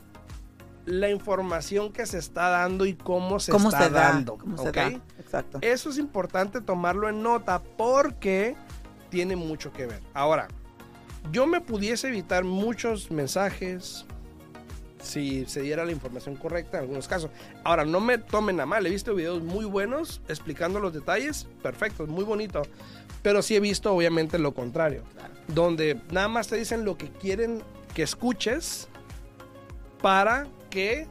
la 0.86 1.10
información 1.10 1.91
que 1.91 2.05
se 2.05 2.17
está 2.20 2.48
dando 2.50 2.86
y 2.86 2.93
cómo 2.93 3.38
se 3.41 3.51
¿Cómo 3.51 3.67
está 3.67 3.84
se 3.84 3.89
da? 3.89 4.01
dando. 4.13 4.38
¿Cómo 4.38 4.55
¿ok? 4.55 4.62
se 4.63 4.72
da? 4.72 4.88
Exacto. 5.20 5.58
Eso 5.62 5.89
es 5.89 5.98
importante 5.98 6.62
tomarlo 6.62 7.10
en 7.10 7.22
nota 7.22 7.62
porque 7.77 8.55
tiene 9.10 9.36
mucho 9.36 9.74
que 9.74 9.88
ver. 9.88 10.00
Ahora, 10.13 10.48
yo 11.34 11.46
me 11.48 11.60
pudiese 11.60 12.08
evitar 12.08 12.46
muchos 12.46 13.12
mensajes 13.12 14.05
si 15.03 15.46
se 15.48 15.62
diera 15.62 15.84
la 15.84 15.91
información 15.91 16.38
correcta 16.38 16.77
en 16.77 16.84
algunos 16.84 17.10
casos. 17.10 17.29
Ahora, 17.65 17.84
no 17.84 18.00
me 18.00 18.20
tomen 18.20 18.58
a 18.62 18.65
mal, 18.65 18.86
he 18.88 18.89
visto 18.89 19.13
videos 19.13 19.43
muy 19.43 19.65
buenos 19.65 20.22
explicando 20.29 20.79
los 20.79 20.93
detalles, 20.93 21.46
perfecto, 21.62 22.08
muy 22.08 22.24
bonito. 22.24 22.62
Pero 23.22 23.41
sí 23.41 23.58
he 23.58 23.60
visto 23.60 23.93
obviamente 23.93 24.39
lo 24.39 24.53
contrario, 24.53 25.03
Claro. 25.13 25.34
donde 25.50 26.00
nada 26.10 26.29
más 26.29 26.48
te 26.48 26.55
dicen 26.55 26.86
lo 26.86 26.98
que 26.98 27.10
quieren 27.10 27.62
que 27.93 28.03
escuches 28.03 28.88
para 30.01 30.48
que 30.70 31.08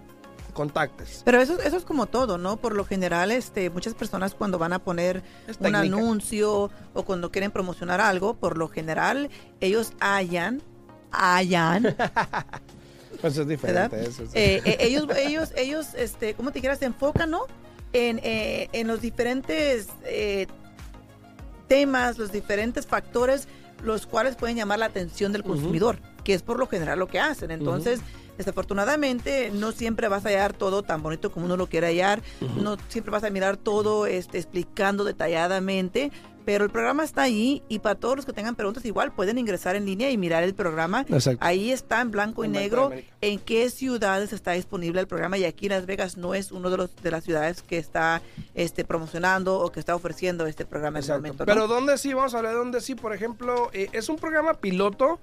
contactes. 0.55 1.23
Pero 1.25 1.41
eso, 1.41 1.61
eso 1.61 1.77
es 1.77 1.85
como 1.85 2.07
todo, 2.07 2.37
¿no? 2.37 2.57
Por 2.57 2.75
lo 2.75 2.85
general, 2.85 3.31
este, 3.31 3.71
muchas 3.71 3.95
personas 3.95 4.35
cuando 4.35 4.59
van 4.59 4.73
a 4.73 4.81
poner 4.81 5.23
Es 5.47 5.57
un 5.57 5.63
técnica. 5.73 5.81
anuncio 5.97 6.71
o 6.93 7.03
cuando 7.05 7.31
quieren 7.31 7.51
promocionar 7.53 8.01
algo, 8.01 8.35
por 8.35 8.59
lo 8.59 8.69
general, 8.69 9.31
ellos 9.61 9.93
hallan, 10.01 10.61
hallan, 11.13 11.97
Pues 13.21 13.37
es 13.37 13.47
diferente 13.47 14.01
eso. 14.03 14.25
sí. 14.25 14.33
Eh, 14.35 14.63
eh, 14.65 14.77
ellos, 14.81 15.07
ellos, 15.17 15.53
ellos, 15.57 15.89
este, 15.95 16.35
¿cómo 16.35 16.53
te 16.53 16.61
quieras? 16.61 16.79
Se 16.79 16.87
enfocan, 16.87 17.31
¿no? 17.31 17.43
En, 17.93 18.19
eh, 18.23 18.69
en 18.73 18.87
los 18.87 19.01
diferentes 19.01 19.89
temas, 21.69 22.19
los 22.19 22.33
diferentes 22.33 22.87
factores, 22.87 23.47
los 23.85 24.07
cuales 24.07 24.37
pueden 24.37 24.57
llamar 24.57 24.79
la 24.79 24.87
atención 24.87 25.33
del 25.33 25.43
consumidor, 25.45 25.99
que 26.25 26.35
es 26.35 26.43
por 26.43 26.59
lo 26.59 26.67
general 26.67 26.99
lo 26.99 27.07
que 27.09 27.21
hacen. 27.21 27.51
Entonces, 27.51 28.01
desafortunadamente, 28.41 29.51
no 29.53 29.71
siempre 29.73 30.09
vas 30.09 30.25
a 30.25 30.31
hallar 30.31 30.55
todo 30.55 30.83
tan 30.83 31.03
bonito 31.03 31.31
como 31.31 31.47
uno 31.47 31.57
lo 31.57 31.67
quiere 31.67 31.89
hallar, 31.89 32.23
no 32.57 32.77
siempre 32.89 33.11
vas 33.11 33.25
a 33.25 33.31
mirar 33.31 33.57
todo 33.57 34.07
este, 34.07 34.39
explicando 34.39 35.05
detalladamente. 35.05 36.11
Pero 36.47 36.65
el 36.65 36.71
programa 36.71 37.05
está 37.05 37.23
ahí 37.23 37.63
y 37.69 37.81
para 37.81 37.97
todos 37.97 38.17
los 38.17 38.27
que 38.27 38.33
tengan 38.33 38.57
preguntas 38.57 38.85
igual 38.87 39.13
pueden 39.13 39.37
ingresar 39.37 39.77
en 39.77 39.85
línea 39.85 40.11
y 40.11 40.17
mirar 40.17 40.43
el 40.43 40.55
programa. 40.55 41.05
Exacto. 41.07 41.45
Ahí 41.45 41.71
está 41.71 42.01
en 42.01 42.11
blanco 42.11 42.43
y 42.43 42.47
En 42.47 42.53
negro 42.53 42.91
en 43.21 43.39
qué 43.39 43.69
ciudades 43.69 44.33
está 44.33 44.53
disponible 44.53 45.01
el 45.01 45.07
programa 45.07 45.37
y 45.37 45.45
aquí 45.45 45.69
Las 45.69 45.85
Vegas 45.85 46.17
no 46.17 46.35
es 46.35 46.51
uno 46.51 46.71
de 46.71 46.79
los 46.79 46.97
de 46.97 47.11
las 47.11 47.25
ciudades 47.25 47.63
que 47.63 47.77
está 47.77 48.23
este 48.55 48.87
promocionando 48.87 49.61
o 49.61 49.71
que 49.71 49.81
está 49.81 49.95
ofreciendo 49.95 50.47
este 50.47 50.65
programa 50.65 51.01
en 51.01 51.05
el 51.05 51.11
momento. 51.11 51.45
¿no? 51.45 51.53
Pero 51.53 51.69
¿dónde 51.69 51.99
sí? 51.99 52.15
Vamos 52.15 52.35
a 52.35 52.39
hablar 52.39 52.55
de 52.55 52.59
dónde 52.59 52.81
sí. 52.81 52.95
Por 52.95 53.13
ejemplo, 53.13 53.69
eh, 53.75 53.89
es 53.93 54.09
un 54.09 54.17
programa 54.17 54.55
piloto 54.55 55.21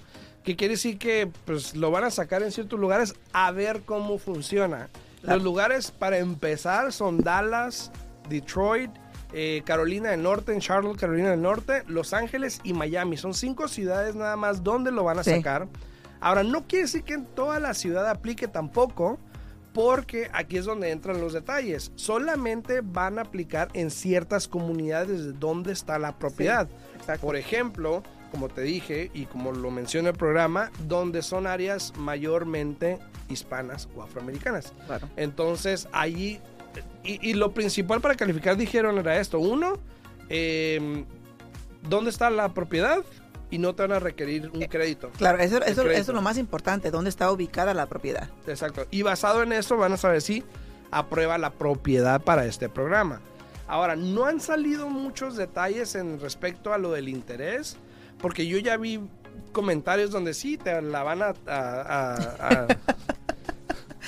que 0.48 0.56
quiere 0.56 0.76
decir 0.76 0.98
que 0.98 1.30
pues, 1.44 1.76
lo 1.76 1.92
van 1.92 2.06
a 2.06 2.10
sacar 2.10 2.42
en 2.42 2.54
ciertos 2.54 2.80
lugares 2.80 3.16
a 3.34 3.52
ver 3.52 3.82
cómo 3.82 4.18
funciona. 4.18 4.88
Los 5.22 5.44
lugares 5.44 5.92
para 5.92 6.20
empezar 6.20 6.94
son 6.94 7.18
Dallas, 7.18 7.92
Detroit, 8.30 8.90
eh, 9.34 9.62
Carolina 9.66 10.12
del 10.12 10.24
Norte, 10.24 10.54
en 10.54 10.62
Charlotte, 10.62 10.98
Carolina 10.98 11.32
del 11.32 11.42
Norte, 11.42 11.84
Los 11.88 12.14
Ángeles 12.14 12.62
y 12.64 12.72
Miami. 12.72 13.18
Son 13.18 13.34
cinco 13.34 13.68
ciudades 13.68 14.16
nada 14.16 14.38
más 14.38 14.64
donde 14.64 14.90
lo 14.90 15.04
van 15.04 15.20
a 15.20 15.24
Sí. 15.26 15.32
sacar. 15.32 15.68
Ahora, 16.22 16.44
no 16.44 16.66
quiere 16.66 16.84
decir 16.86 17.04
que 17.04 17.16
en 17.16 17.26
toda 17.26 17.60
la 17.60 17.74
ciudad 17.74 18.08
aplique 18.10 18.48
tampoco, 18.48 19.20
porque 19.74 20.30
aquí 20.32 20.56
es 20.56 20.64
donde 20.64 20.92
entran 20.92 21.20
los 21.20 21.34
detalles. 21.34 21.92
Solamente 21.96 22.80
van 22.82 23.20
a 23.20 23.24
aplicar 23.24 23.68
en 23.74 23.92
ciertas 23.92 24.48
comunidades 24.48 25.26
de 25.26 25.34
donde 25.34 25.74
está 25.74 26.00
la 26.00 26.18
propiedad. 26.18 26.70
Por 27.20 27.36
ejemplo, 27.36 28.02
como 28.32 28.50
te 28.50 28.62
dije 28.62 29.12
y 29.14 29.26
como 29.26 29.52
lo 29.52 29.72
menciona 29.72 30.10
el 30.10 30.16
programa, 30.16 30.72
donde 30.88 31.22
son 31.22 31.48
áreas 31.48 31.94
mayormente 31.98 33.00
hispanas 33.30 33.88
o 33.96 34.04
afroamericanas. 34.04 34.74
Claro. 34.86 35.10
Entonces, 35.16 35.88
allí, 35.92 36.40
y, 37.04 37.30
y 37.30 37.34
lo 37.34 37.54
principal 37.54 38.02
para 38.02 38.16
calificar 38.16 38.58
dijeron 38.58 38.98
era 38.98 39.20
esto. 39.20 39.40
Uno, 39.40 39.80
eh, 40.30 41.06
¿dónde 41.90 42.10
está 42.10 42.30
la 42.30 42.54
propiedad? 42.54 43.04
Y 43.50 43.60
no 43.60 43.76
te 43.76 43.84
van 43.84 43.94
a 43.94 44.00
requerir 44.00 44.50
un 44.54 44.62
crédito. 44.66 45.10
Claro, 45.18 45.38
eso, 45.38 45.58
eso, 45.58 45.82
crédito. 45.82 46.02
eso 46.02 46.12
es 46.12 46.16
lo 46.16 46.22
más 46.22 46.38
importante, 46.38 46.92
dónde 46.92 47.10
está 47.10 47.32
ubicada 47.32 47.74
la 47.74 47.86
propiedad. 47.86 48.30
Exacto. 48.46 48.86
Y 48.92 49.04
basado 49.04 49.42
en 49.42 49.54
eso 49.54 49.78
van 49.78 49.94
a 49.94 49.98
saber 49.98 50.22
si 50.22 50.44
aprueba 50.92 51.38
la 51.38 51.52
propiedad 51.52 52.22
para 52.22 52.46
este 52.46 52.68
programa. 52.68 53.22
Ahora, 53.68 53.96
no 53.96 54.26
han 54.26 54.40
salido 54.40 54.90
muchos 54.90 55.36
detalles 55.36 55.96
en 55.96 56.20
respecto 56.20 56.74
a 56.74 56.78
lo 56.78 56.92
del 56.92 57.10
interés, 57.10 57.78
porque 58.20 58.48
yo 58.48 58.58
ya 58.58 58.78
vi 58.78 59.00
comentarios 59.52 60.12
donde 60.12 60.34
sí 60.34 60.58
te 60.58 60.82
la 60.82 61.04
van 61.04 61.22
a... 61.22 61.34
a- 61.48 61.82
a- 61.82 62.16
a- 62.40 62.68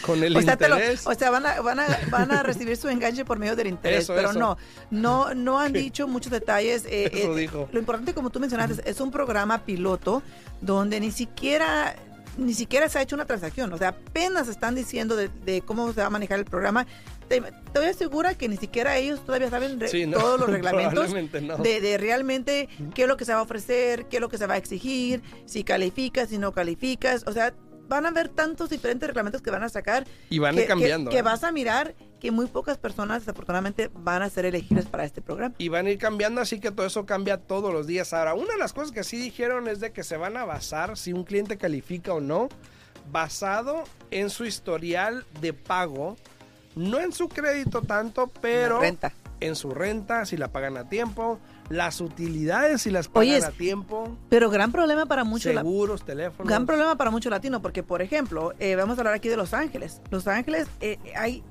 con 0.05 0.23
el 0.23 0.35
O 0.37 0.41
sea, 0.41 0.55
te 0.55 0.69
lo- 0.69 0.75
interés. 0.75 1.05
o 1.05 1.13
sea, 1.13 1.29
van 1.29 1.45
a, 1.45 1.59
van, 1.61 1.79
a, 1.79 1.85
van 2.09 2.31
a 2.31 2.41
recibir 2.41 2.77
su 2.77 2.87
enganche 2.87 3.25
por 3.25 3.37
medio 3.37 3.55
del 3.55 3.67
interés, 3.67 4.03
Eso, 4.03 4.15
pero 4.15 4.29
eso. 4.29 4.39
no, 4.39 4.57
no, 4.91 5.33
no 5.35 5.59
han 5.59 5.73
dicho 5.73 6.07
muchos 6.07 6.31
detalles. 6.31 6.85
eh, 6.85 7.09
Eso 7.13 7.35
eh, 7.37 7.41
dijo. 7.41 7.67
Lo 7.71 7.79
importante, 7.79 8.13
como 8.13 8.29
tú 8.29 8.39
mencionaste, 8.39 8.89
es 8.89 9.01
un 9.01 9.11
programa 9.11 9.65
piloto 9.65 10.23
donde 10.61 10.99
ni 10.99 11.11
siquiera 11.11 11.95
ni 12.37 12.53
siquiera 12.53 12.87
se 12.87 12.97
ha 12.97 13.01
hecho 13.01 13.15
una 13.15 13.25
transacción, 13.25 13.73
o 13.73 13.77
sea, 13.77 13.89
apenas 13.89 14.47
están 14.47 14.73
diciendo 14.73 15.17
de, 15.17 15.29
de 15.43 15.59
cómo 15.61 15.91
se 15.91 15.99
va 15.99 16.07
a 16.07 16.09
manejar 16.09 16.39
el 16.39 16.45
programa. 16.45 16.87
Te, 17.29 17.39
voy 17.39 17.85
asegura 17.85 18.33
que 18.35 18.49
ni 18.49 18.57
siquiera 18.57 18.97
ellos 18.97 19.23
todavía 19.25 19.49
saben 19.49 19.79
re- 19.79 19.87
Sí, 19.87 20.05
no, 20.07 20.17
todos 20.19 20.39
los 20.39 20.49
reglamentos 20.51 21.13
no. 21.43 21.57
de, 21.57 21.79
de 21.79 21.97
realmente 21.97 22.67
qué 22.95 23.03
es 23.03 23.07
lo 23.07 23.15
que 23.17 23.23
se 23.25 23.33
va 23.33 23.39
a 23.39 23.43
ofrecer, 23.43 24.07
qué 24.07 24.17
es 24.17 24.21
lo 24.21 24.29
que 24.29 24.37
se 24.39 24.47
va 24.47 24.55
a 24.55 24.57
exigir, 24.57 25.21
si 25.45 25.63
calificas, 25.63 26.29
si 26.29 26.37
no 26.39 26.51
calificas, 26.51 27.23
o 27.27 27.31
sea, 27.31 27.53
van 27.87 28.05
a 28.05 28.09
haber 28.09 28.29
tantos 28.29 28.69
diferentes 28.69 29.07
reglamentos 29.07 29.41
que 29.41 29.49
van 29.49 29.63
a 29.63 29.69
sacar 29.69 30.05
Y 30.29 30.37
van 30.39 30.55
a 30.55 30.61
que, 30.61 30.67
cambiando. 30.67 31.09
que- 31.09 31.15
que 31.15 31.19
¿eh? 31.19 31.23
vas 31.23 31.43
a 31.43 31.51
mirar 31.51 31.95
que 32.19 32.31
muy 32.31 32.47
pocas 32.47 32.77
personas 32.77 33.21
desafortunadamente 33.21 33.89
van 33.93 34.21
a 34.21 34.29
ser 34.29 34.45
elegibles 34.45 34.85
para 34.87 35.05
este 35.05 35.21
programa. 35.21 35.55
Y 35.57 35.69
van 35.69 35.85
a 35.85 35.89
ir 35.91 35.97
cambiando, 35.97 36.41
así 36.41 36.59
que 36.59 36.69
todo 36.71 36.85
eso 36.85 37.05
cambia 37.05 37.37
todos 37.37 37.71
los 37.73 37.87
días. 37.87 38.11
Ahora, 38.13 38.33
una 38.33 38.53
de 38.53 38.59
las 38.59 38.73
cosas 38.73 38.91
que 38.91 39.03
sí 39.03 39.17
dijeron 39.17 39.67
es 39.67 39.79
de 39.79 39.91
que 39.91 40.03
se 40.03 40.17
van 40.17 40.35
a 40.37 40.45
basar 40.45 40.97
si 40.97 41.13
un 41.13 41.23
cliente 41.23 41.57
califica 41.57 42.13
o 42.13 42.19
no, 42.21 42.49
basado 43.11 43.83
en 44.11 44.29
su 44.29 44.45
historial 44.45 45.25
de 45.41 45.53
pago, 45.53 46.15
no 46.75 46.99
en 46.99 47.11
su 47.11 47.27
crédito 47.29 47.81
tanto, 47.81 48.31
pero 48.41 48.79
renta. 48.79 49.11
en 49.39 49.55
su 49.55 49.71
renta, 49.71 50.25
si 50.25 50.37
la 50.37 50.49
pagan 50.49 50.77
a 50.77 50.87
tiempo, 50.89 51.39
las 51.69 52.01
utilidades 52.01 52.81
si 52.81 52.89
las 52.91 53.07
pagan 53.07 53.29
Oye, 53.29 53.45
a 53.45 53.51
tiempo, 53.51 54.17
Pero 54.29 54.49
gran 54.49 54.71
problema 54.71 55.05
para 55.05 55.23
muchos 55.23 55.53
la- 55.53 55.61
seguros, 55.61 56.03
teléfonos. 56.03 56.47
gran 56.47 56.65
problema 56.65 56.95
para 56.95 57.11
muchos 57.11 57.29
latinos 57.31 57.61
porque 57.61 57.83
por 57.83 58.01
ejemplo 58.01 58.53
eh, 58.59 58.75
vamos 58.75 58.97
a 58.97 59.01
hablar 59.01 59.13
aquí 59.13 59.29
de 59.29 59.37
Los 59.37 59.53
Ángeles. 59.53 60.01
Los 60.09 60.27
Ángeles 60.27 60.67
eh, 60.81 60.97
hay 61.15 61.43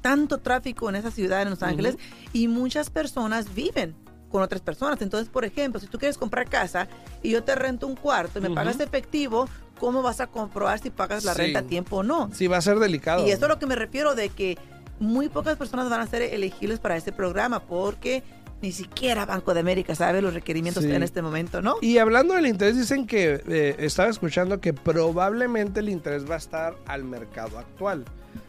tanto 0.00 0.38
tráfico 0.38 0.88
en 0.88 0.96
esa 0.96 1.10
ciudad 1.10 1.42
en 1.42 1.50
Los 1.50 1.62
Ángeles 1.62 1.96
y 2.32 2.48
muchas 2.48 2.90
personas 2.90 3.54
viven 3.54 3.94
con 4.30 4.42
otras 4.42 4.60
personas. 4.62 5.02
Entonces, 5.02 5.28
por 5.28 5.44
ejemplo, 5.44 5.80
si 5.80 5.88
tú 5.88 5.98
quieres 5.98 6.16
comprar 6.16 6.48
casa 6.48 6.88
y 7.22 7.30
yo 7.30 7.42
te 7.44 7.54
rento 7.54 7.86
un 7.86 7.96
cuarto 7.96 8.38
y 8.38 8.42
me 8.42 8.48
Ujú. 8.48 8.54
pagas 8.54 8.78
efectivo, 8.80 9.48
¿cómo 9.80 10.02
vas 10.02 10.20
a 10.20 10.26
comprobar 10.28 10.78
si 10.78 10.90
pagas 10.90 11.24
la 11.24 11.32
Sí. 11.34 11.38
renta 11.42 11.60
a 11.60 11.62
tiempo 11.62 11.96
o 11.96 12.02
no? 12.04 12.30
Sí, 12.32 12.46
va 12.46 12.58
a 12.58 12.60
ser 12.62 12.78
delicado. 12.78 13.26
Y 13.26 13.30
eso 13.30 13.46
es 13.46 13.48
lo 13.48 13.58
que 13.58 13.66
me 13.66 13.74
refiero 13.74 14.14
de 14.14 14.28
que 14.28 14.56
muy 15.00 15.28
pocas 15.30 15.56
personas 15.56 15.88
van 15.90 16.00
a 16.02 16.06
ser 16.06 16.20
elegibles 16.22 16.78
para 16.78 16.96
este 16.96 17.10
programa 17.10 17.60
porque 17.60 18.22
ni 18.62 18.72
siquiera 18.72 19.24
Banco 19.24 19.54
de 19.54 19.60
América 19.60 19.94
sabe 19.94 20.20
los 20.20 20.34
requerimientos 20.34 20.84
Sí. 20.84 20.92
en 20.92 21.02
este 21.02 21.22
momento, 21.22 21.62
¿no? 21.62 21.76
Y 21.80 21.96
hablando 21.96 22.34
del 22.34 22.46
interés, 22.46 22.76
dicen 22.76 23.06
que 23.06 23.42
eh, 23.48 23.76
estaba 23.78 24.10
escuchando 24.10 24.60
que 24.60 24.74
probablemente 24.74 25.80
el 25.80 25.88
interés 25.88 26.28
va 26.30 26.34
a 26.34 26.38
estar 26.38 26.76
al 26.86 27.04
mercado 27.04 27.58
actual. 27.58 28.04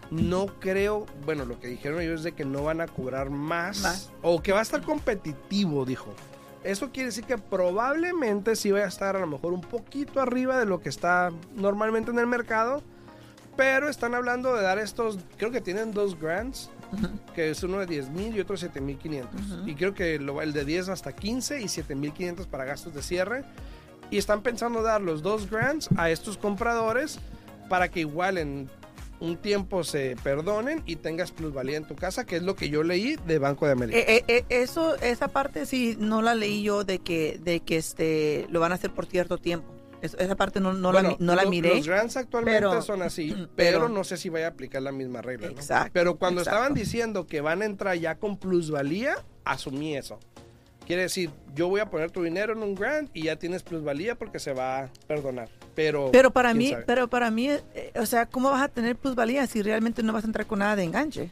No 0.09 0.47
creo, 0.59 1.05
bueno, 1.25 1.45
lo 1.45 1.57
que 1.61 1.67
dijeron 1.69 2.01
ellos 2.01 2.19
es 2.19 2.23
de 2.25 2.31
que 2.33 2.43
no 2.43 2.63
van 2.63 2.81
a 2.81 2.87
cobrar 2.87 3.29
más, 3.29 3.79
Más. 3.79 4.09
o 4.21 4.41
que 4.43 4.51
va 4.51 4.59
a 4.59 4.63
estar 4.63 4.81
competitivo, 4.81 5.85
dijo. 5.85 6.13
Eso 6.63 6.91
quiere 6.91 7.07
decir 7.07 7.23
que 7.23 7.37
probablemente 7.37 8.55
sí 8.55 8.69
va 8.71 8.79
a 8.79 8.85
estar 8.87 9.15
a 9.15 9.19
lo 9.19 9.27
mejor 9.27 9.53
un 9.53 9.61
poquito 9.61 10.19
arriba 10.21 10.59
de 10.59 10.65
lo 10.65 10.79
que 10.79 10.89
está 10.89 11.31
normalmente 11.55 12.11
en 12.11 12.19
el 12.19 12.27
mercado, 12.27 12.83
pero 13.57 13.89
están 13.89 14.13
hablando 14.13 14.55
de 14.55 14.61
dar 14.61 14.77
estos, 14.79 15.17
creo 15.37 15.51
que 15.51 15.59
tienen 15.61 15.91
dos 15.91 16.19
grants, 16.19 16.69
que 17.33 17.49
es 17.49 17.63
uno 17.63 17.79
de 17.79 17.85
10 17.87 18.09
mil 18.09 18.35
y 18.35 18.39
otro 18.41 18.57
7 18.57 18.79
mil 18.81 18.97
500. 18.97 19.41
Ujú. 19.41 19.67
Y 19.69 19.75
creo 19.75 19.93
que 19.93 20.19
lo- 20.19 20.41
el 20.41 20.53
de 20.53 20.65
10 20.65 20.89
hasta 20.89 21.13
15 21.13 21.61
y 21.61 21.67
7 21.67 21.95
mil 21.95 22.11
500 22.13 22.47
para 22.47 22.65
gastos 22.65 22.93
de 22.93 23.01
cierre. 23.01 23.43
Y 24.11 24.17
están 24.17 24.41
pensando 24.41 24.81
dar 24.83 25.01
los 25.01 25.21
dos 25.23 25.49
grants 25.49 25.87
a 25.95 26.09
estos 26.09 26.37
compradores 26.37 27.19
para 27.69 27.87
que 27.89 28.01
igual 28.01 28.37
en 28.37 28.69
un 29.21 29.37
tiempo 29.37 29.83
se 29.83 30.17
perdonen 30.23 30.81
y 30.85 30.97
tengas 30.97 31.31
plusvalía 31.31 31.77
en 31.77 31.85
tu 31.85 31.95
casa, 31.95 32.25
que 32.25 32.35
es 32.37 32.43
lo 32.43 32.55
que 32.55 32.69
yo 32.69 32.83
leí 32.83 33.15
de 33.27 33.39
Banco 33.39 33.65
de 33.67 33.71
América. 33.71 33.97
Eh, 33.99 34.05
eh, 34.17 34.23
eh, 34.27 34.45
eso, 34.49 34.95
esa 34.97 35.27
parte 35.29 35.65
sí 35.65 35.95
no 35.99 36.21
la 36.21 36.35
leí 36.35 36.63
yo 36.63 36.83
de 36.83 36.99
que, 36.99 37.39
de 37.41 37.59
que 37.61 37.77
este 37.77 38.47
lo 38.49 38.59
van 38.59 38.71
a 38.71 38.75
hacer 38.75 38.91
por 38.91 39.05
cierto 39.05 39.37
tiempo. 39.37 39.73
Eso- 40.01 40.17
esa 40.17 40.35
parte 40.35 40.59
no, 40.59 40.73
no 40.73 40.91
la, 40.91 41.01
Bueno, 41.03 41.17
no 41.19 41.35
la 41.35 41.45
miré. 41.45 41.75
Los 41.75 41.87
grants 41.87 42.17
actualmente 42.17 42.59
pero- 42.61 42.81
son 42.81 43.03
así, 43.03 43.29
pero- 43.55 43.79
pero, 43.79 43.89
no 43.89 44.03
sé 44.03 44.17
si 44.17 44.29
vaya 44.29 44.47
a 44.47 44.49
aplicar 44.49 44.81
la 44.81 44.91
misma 44.91 45.21
regla. 45.21 45.47
¿no? 45.49 45.53
Exacto, 45.53 45.91
Pero 45.93 46.17
cuando 46.17 46.41
exacto. 46.41 46.57
estaban 46.57 46.73
diciendo 46.73 47.27
que 47.27 47.41
van 47.41 47.61
a 47.61 47.65
entrar 47.65 47.95
ya 47.97 48.15
con 48.15 48.37
plusvalía, 48.37 49.13
asumí 49.45 49.95
eso. 49.95 50.17
Quiere 50.87 51.03
decir, 51.03 51.29
yo 51.53 51.69
voy 51.69 51.79
a 51.79 51.91
poner 51.91 52.09
tu 52.09 52.23
dinero 52.23 52.53
en 52.53 52.63
un 52.63 52.73
grant 52.73 53.11
y 53.13 53.25
ya 53.25 53.35
tienes 53.35 53.61
plusvalía 53.61 54.15
porque 54.15 54.39
se 54.39 54.51
va 54.53 54.79
a 54.85 54.89
perdonar. 55.07 55.47
Pero, 55.75 56.09
Pero 56.11 56.31
para 56.31 56.53
mí, 56.53 56.69
sabe. 56.71 56.83
pero 56.85 57.07
para 57.09 57.31
mí, 57.31 57.47
eh, 57.49 57.93
o 57.99 58.05
sea, 58.05 58.25
¿cómo 58.25 58.51
vas 58.51 58.61
a 58.61 58.67
tener 58.67 58.95
plusvalía 58.95 59.47
si 59.47 59.61
realmente 59.61 60.03
no 60.03 60.11
vas 60.13 60.23
a 60.23 60.27
entrar 60.27 60.45
con 60.45 60.59
nada 60.59 60.75
de 60.75 60.83
enganche? 60.83 61.31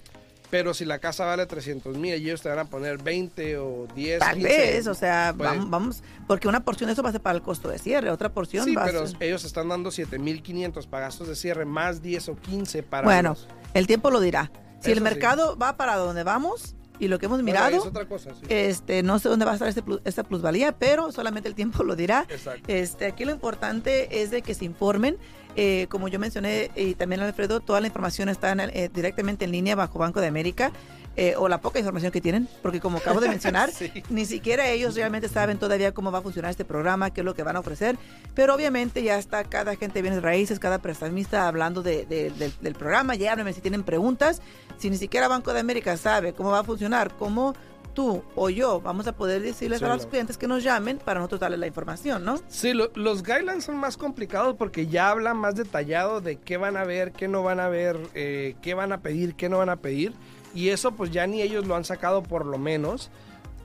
Pero 0.50 0.74
si 0.74 0.84
la 0.84 0.98
casa 0.98 1.26
vale 1.26 1.46
300 1.46 1.96
mil 1.98 2.12
y 2.16 2.26
ellos 2.26 2.42
te 2.42 2.50
van 2.50 2.58
a 2.58 2.66
poner 2.66 2.98
20 2.98 3.58
o 3.60 3.88
10, 3.94 4.18
Tal 4.20 4.36
15, 4.38 4.48
vez, 4.50 4.88
o 4.88 4.96
sea, 4.96 5.34
pues- 5.38 5.48
vamos, 5.50 5.70
vamos, 5.70 6.04
porque 6.26 6.48
una 6.48 6.66
porción 6.66 6.88
de 6.88 6.94
eso 6.94 7.04
va 7.04 7.10
a 7.10 7.12
ser 7.12 7.22
para 7.22 7.36
el 7.36 7.44
costo 7.44 7.70
de 7.70 7.78
cierre, 7.78 8.10
otra 8.10 8.30
porción 8.30 8.66
Sí, 8.66 8.74
va 8.74 8.86
pero 8.86 9.04
a 9.04 9.08
ser... 9.08 9.22
ellos 9.22 9.44
están 9.44 9.70
dando 9.70 9.92
7500 9.92 10.88
para 10.88 11.06
gastos 11.06 11.28
de 11.28 11.36
cierre, 11.36 11.66
más 11.66 12.02
10 12.02 12.30
o 12.30 12.36
15 12.36 12.82
para. 12.82 13.04
Bueno, 13.06 13.30
los- 13.32 13.48
el 13.76 13.86
tiempo 13.86 14.10
lo 14.10 14.20
dirá. 14.22 14.52
Si 14.80 14.90
el 14.92 14.98
sí. 15.00 15.04
mercado 15.04 15.56
va 15.58 15.78
para 15.78 15.98
donde 15.98 16.24
vamos 16.24 16.76
y 17.00 17.08
lo 17.08 17.18
que 17.20 17.26
hemos 17.28 17.38
Bueno, 17.42 17.46
mirado, 17.60 17.78
es 17.78 17.86
otra 17.86 18.06
cosa, 18.08 18.32
sí. 18.36 18.42
este, 18.50 19.02
no 19.04 19.18
sé 19.20 19.30
dónde 19.30 19.46
va 19.46 19.52
a 19.52 19.54
estar 19.56 19.68
este 19.70 19.82
plus- 19.82 20.02
esta 20.06 20.24
plusvalía, 20.24 20.74
pero 20.78 21.12
solamente 21.12 21.48
el 21.50 21.56
tiempo 21.56 21.84
lo 21.84 21.96
dirá. 21.96 22.26
Exacto. 22.30 22.64
Este, 22.68 23.06
aquí 23.06 23.26
lo 23.26 23.32
importante 23.32 24.22
es 24.22 24.32
de 24.32 24.42
que 24.42 24.54
se 24.54 24.66
informen. 24.66 25.18
Eh, 25.62 25.88
como 25.90 26.08
yo 26.08 26.20
mencioné 26.20 26.72
y 26.76 26.94
también 26.96 27.20
Alfredo, 27.22 27.60
toda 27.60 27.82
la 27.82 27.88
información 27.88 28.30
está 28.30 28.54
en 28.54 28.62
eh, 28.62 28.90
directamente 28.94 29.44
en 29.44 29.52
línea 29.52 29.76
bajo 29.76 30.00
Banco 30.00 30.22
de 30.22 30.28
América. 30.28 30.72
eh, 31.18 31.34
o 31.38 31.50
la 31.50 31.60
poca 31.60 31.80
información 31.80 32.14
que 32.14 32.22
tienen, 32.22 32.48
porque 32.62 32.80
como 32.80 33.00
acabo 33.00 33.20
de 33.20 33.28
mencionar, 33.36 33.72
Sí. 33.72 33.92
ni 34.10 34.26
siquiera 34.26 34.70
ellos 34.70 34.96
realmente 34.96 35.28
saben 35.28 35.58
todavía 35.58 35.92
cómo 35.92 36.14
va 36.14 36.20
a 36.20 36.22
funcionar 36.22 36.50
este 36.52 36.64
programa, 36.64 37.10
qué 37.10 37.20
es 37.22 37.26
lo 37.26 37.34
que 37.36 37.44
van 37.44 37.58
a 37.58 37.60
ofrecer, 37.60 37.98
pero 38.36 38.56
obviamente 38.56 39.04
ya 39.04 39.18
está 39.18 39.44
cada 39.44 39.76
gente 39.76 39.96
de 39.96 40.02
bienes 40.04 40.22
raíces, 40.22 40.60
cada 40.60 40.78
prestamista 40.80 41.50
hablando 41.50 41.82
de- 41.82 42.06
de- 42.06 42.30
del, 42.30 42.54
del 42.62 42.74
programa, 42.74 43.16
llámenme 43.16 43.52
si 43.52 43.60
tienen 43.60 43.84
preguntas, 43.84 44.42
si 44.78 44.90
ni 44.90 44.96
siquiera 44.96 45.28
Banco 45.28 45.52
de 45.52 45.60
América 45.60 45.98
sabe 45.98 46.32
cómo 46.32 46.52
va 46.52 46.60
a 46.60 46.64
funcionar, 46.64 47.12
cómo 47.20 47.54
tú 48.00 48.24
o 48.38 48.50
yo 48.50 48.80
vamos 48.80 49.08
a 49.08 49.12
poder 49.12 49.42
decirles 49.42 49.80
Sí, 49.80 49.86
a 49.86 49.90
los 49.90 50.04
no. 50.06 50.10
clientes 50.10 50.38
que 50.38 50.48
nos 50.48 50.64
llamen 50.64 51.00
para 51.00 51.20
nosotros 51.20 51.42
darles 51.42 51.60
la 51.60 51.68
información, 51.68 52.24
¿no? 52.24 52.40
Sí, 52.48 52.72
lo- 52.74 52.92
los 52.96 53.24
guidelines 53.24 53.66
son 53.66 53.76
más 53.76 53.98
complicados 53.98 54.56
porque 54.58 54.88
ya 54.88 55.10
hablan 55.10 55.36
más 55.36 55.56
detallado 55.56 56.22
de 56.22 56.38
qué 56.38 56.56
van 56.56 56.78
a 56.78 56.86
ver, 56.86 57.12
qué 57.12 57.28
no 57.28 57.44
van 57.44 57.60
a 57.60 57.68
ver, 57.68 58.00
eh, 58.14 58.56
qué 58.62 58.74
van 58.74 58.94
a 58.94 59.02
pedir, 59.02 59.36
qué 59.36 59.50
no 59.50 59.58
van 59.58 59.68
a 59.70 59.76
pedir. 59.76 60.14
Y 60.56 60.70
eso 60.70 60.94
pues 60.94 61.12
ya 61.12 61.28
ni 61.28 61.42
ellos 61.42 61.68
lo 61.68 61.76
han 61.76 61.84
sacado 61.84 62.24
por 62.24 62.46
lo 62.46 62.58
menos. 62.58 63.12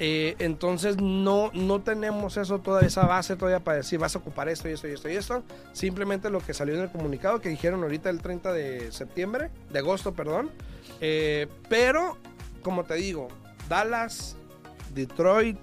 Eh, 0.01 0.35
entonces 0.41 0.97
no, 1.01 1.53
no 1.55 1.81
tenemos 1.83 2.37
eso 2.37 2.59
toda 2.59 2.81
esa 2.85 3.07
base 3.07 3.37
todavía 3.37 3.61
para 3.63 3.77
decir 3.77 4.01
vas 4.01 4.17
a 4.17 4.19
ocupar 4.19 4.49
esto 4.49 4.69
y 4.69 4.73
esto 4.73 4.89
y 4.89 4.93
esto 4.95 5.09
y 5.09 5.15
esto. 5.15 5.45
Simplemente 5.73 6.29
lo 6.29 6.41
que 6.41 6.53
salió 6.55 6.75
en 6.75 6.81
el 6.81 6.91
comunicado 6.91 7.41
que 7.41 7.51
dijeron 7.51 7.85
ahorita 7.85 8.11
el 8.11 8.21
30 8.21 8.53
de 8.53 8.91
septiembre, 8.91 9.51
de 9.71 9.79
agosto, 9.79 10.13
perdón. 10.13 10.51
Eh, 11.01 11.47
pero, 11.69 12.19
como 12.63 12.83
te 12.83 12.95
digo, 12.95 13.29
Dallas, 13.69 14.37
Detroit, 14.95 15.59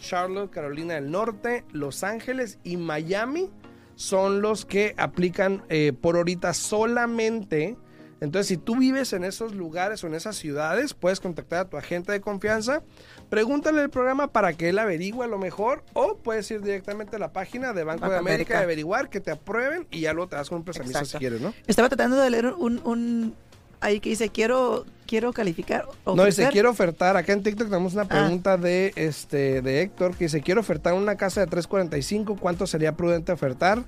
Charlotte, 0.00 0.50
Carolina 0.50 0.94
del 0.94 1.10
Norte, 1.10 1.64
Los 1.72 2.04
Ángeles 2.04 2.58
y 2.64 2.76
Miami 2.76 3.50
son 3.96 4.42
los 4.42 4.64
que 4.64 4.94
aplican 4.96 5.62
eh, 5.68 5.92
por 5.92 6.16
ahorita 6.16 6.54
solamente. 6.54 7.76
Entonces, 8.20 8.46
si 8.48 8.56
tú 8.56 8.76
vives 8.76 9.12
en 9.12 9.24
esos 9.24 9.54
lugares 9.54 10.02
o 10.02 10.06
en 10.06 10.14
esas 10.14 10.36
ciudades, 10.36 10.94
puedes 10.94 11.20
contactar 11.20 11.60
a 11.60 11.64
tu 11.68 11.76
agente 11.76 12.10
de 12.12 12.20
confianza, 12.20 12.82
pregúntale 13.28 13.82
el 13.82 13.90
programa 13.90 14.32
para 14.32 14.52
que 14.52 14.68
él 14.68 14.78
averigüe 14.78 15.24
a 15.24 15.28
lo 15.28 15.38
mejor, 15.38 15.84
o 15.94 16.16
puedes 16.16 16.50
ir 16.50 16.62
directamente 16.62 17.16
a 17.16 17.18
la 17.18 17.32
página 17.32 17.72
de 17.72 17.84
Banco, 17.84 18.02
Banco 18.02 18.12
de 18.14 18.18
América 18.18 18.60
y 18.60 18.62
averiguar 18.62 19.08
que 19.08 19.20
te 19.20 19.30
aprueben 19.30 19.86
y 19.90 20.00
ya 20.00 20.12
luego 20.12 20.30
te 20.30 20.36
das 20.36 20.48
con 20.48 20.58
un 20.58 20.64
prestamista 20.64 21.04
si 21.04 21.18
quieres, 21.18 21.40
¿no? 21.40 21.54
Estaba 21.66 21.88
tratando 21.88 22.16
de 22.16 22.30
leer 22.30 22.46
un, 22.46 22.80
un 22.84 23.34
ahí 23.80 24.00
que 24.00 24.10
dice 24.10 24.28
quiero 24.30 24.84
quiero 25.06 25.32
calificar. 25.32 25.86
No, 26.04 26.12
dice, 26.12 26.22
ofrecer". 26.42 26.52
quiero 26.52 26.70
ofertar, 26.70 27.16
acá 27.16 27.32
en 27.32 27.42
TikTok 27.42 27.68
tenemos 27.68 27.94
una 27.94 28.02
Ah. 28.02 28.08
pregunta 28.08 28.56
de 28.58 28.92
este 28.96 29.62
de 29.62 29.82
Héctor 29.82 30.14
que 30.14 30.24
dice, 30.24 30.42
quiero 30.42 30.60
ofertar 30.60 30.92
una 30.94 31.16
casa 31.16 31.40
de 31.40 31.46
345, 31.46 32.36
¿cuánto 32.36 32.66
sería 32.66 32.92
prudente 32.96 33.32
ofertar? 33.32 33.82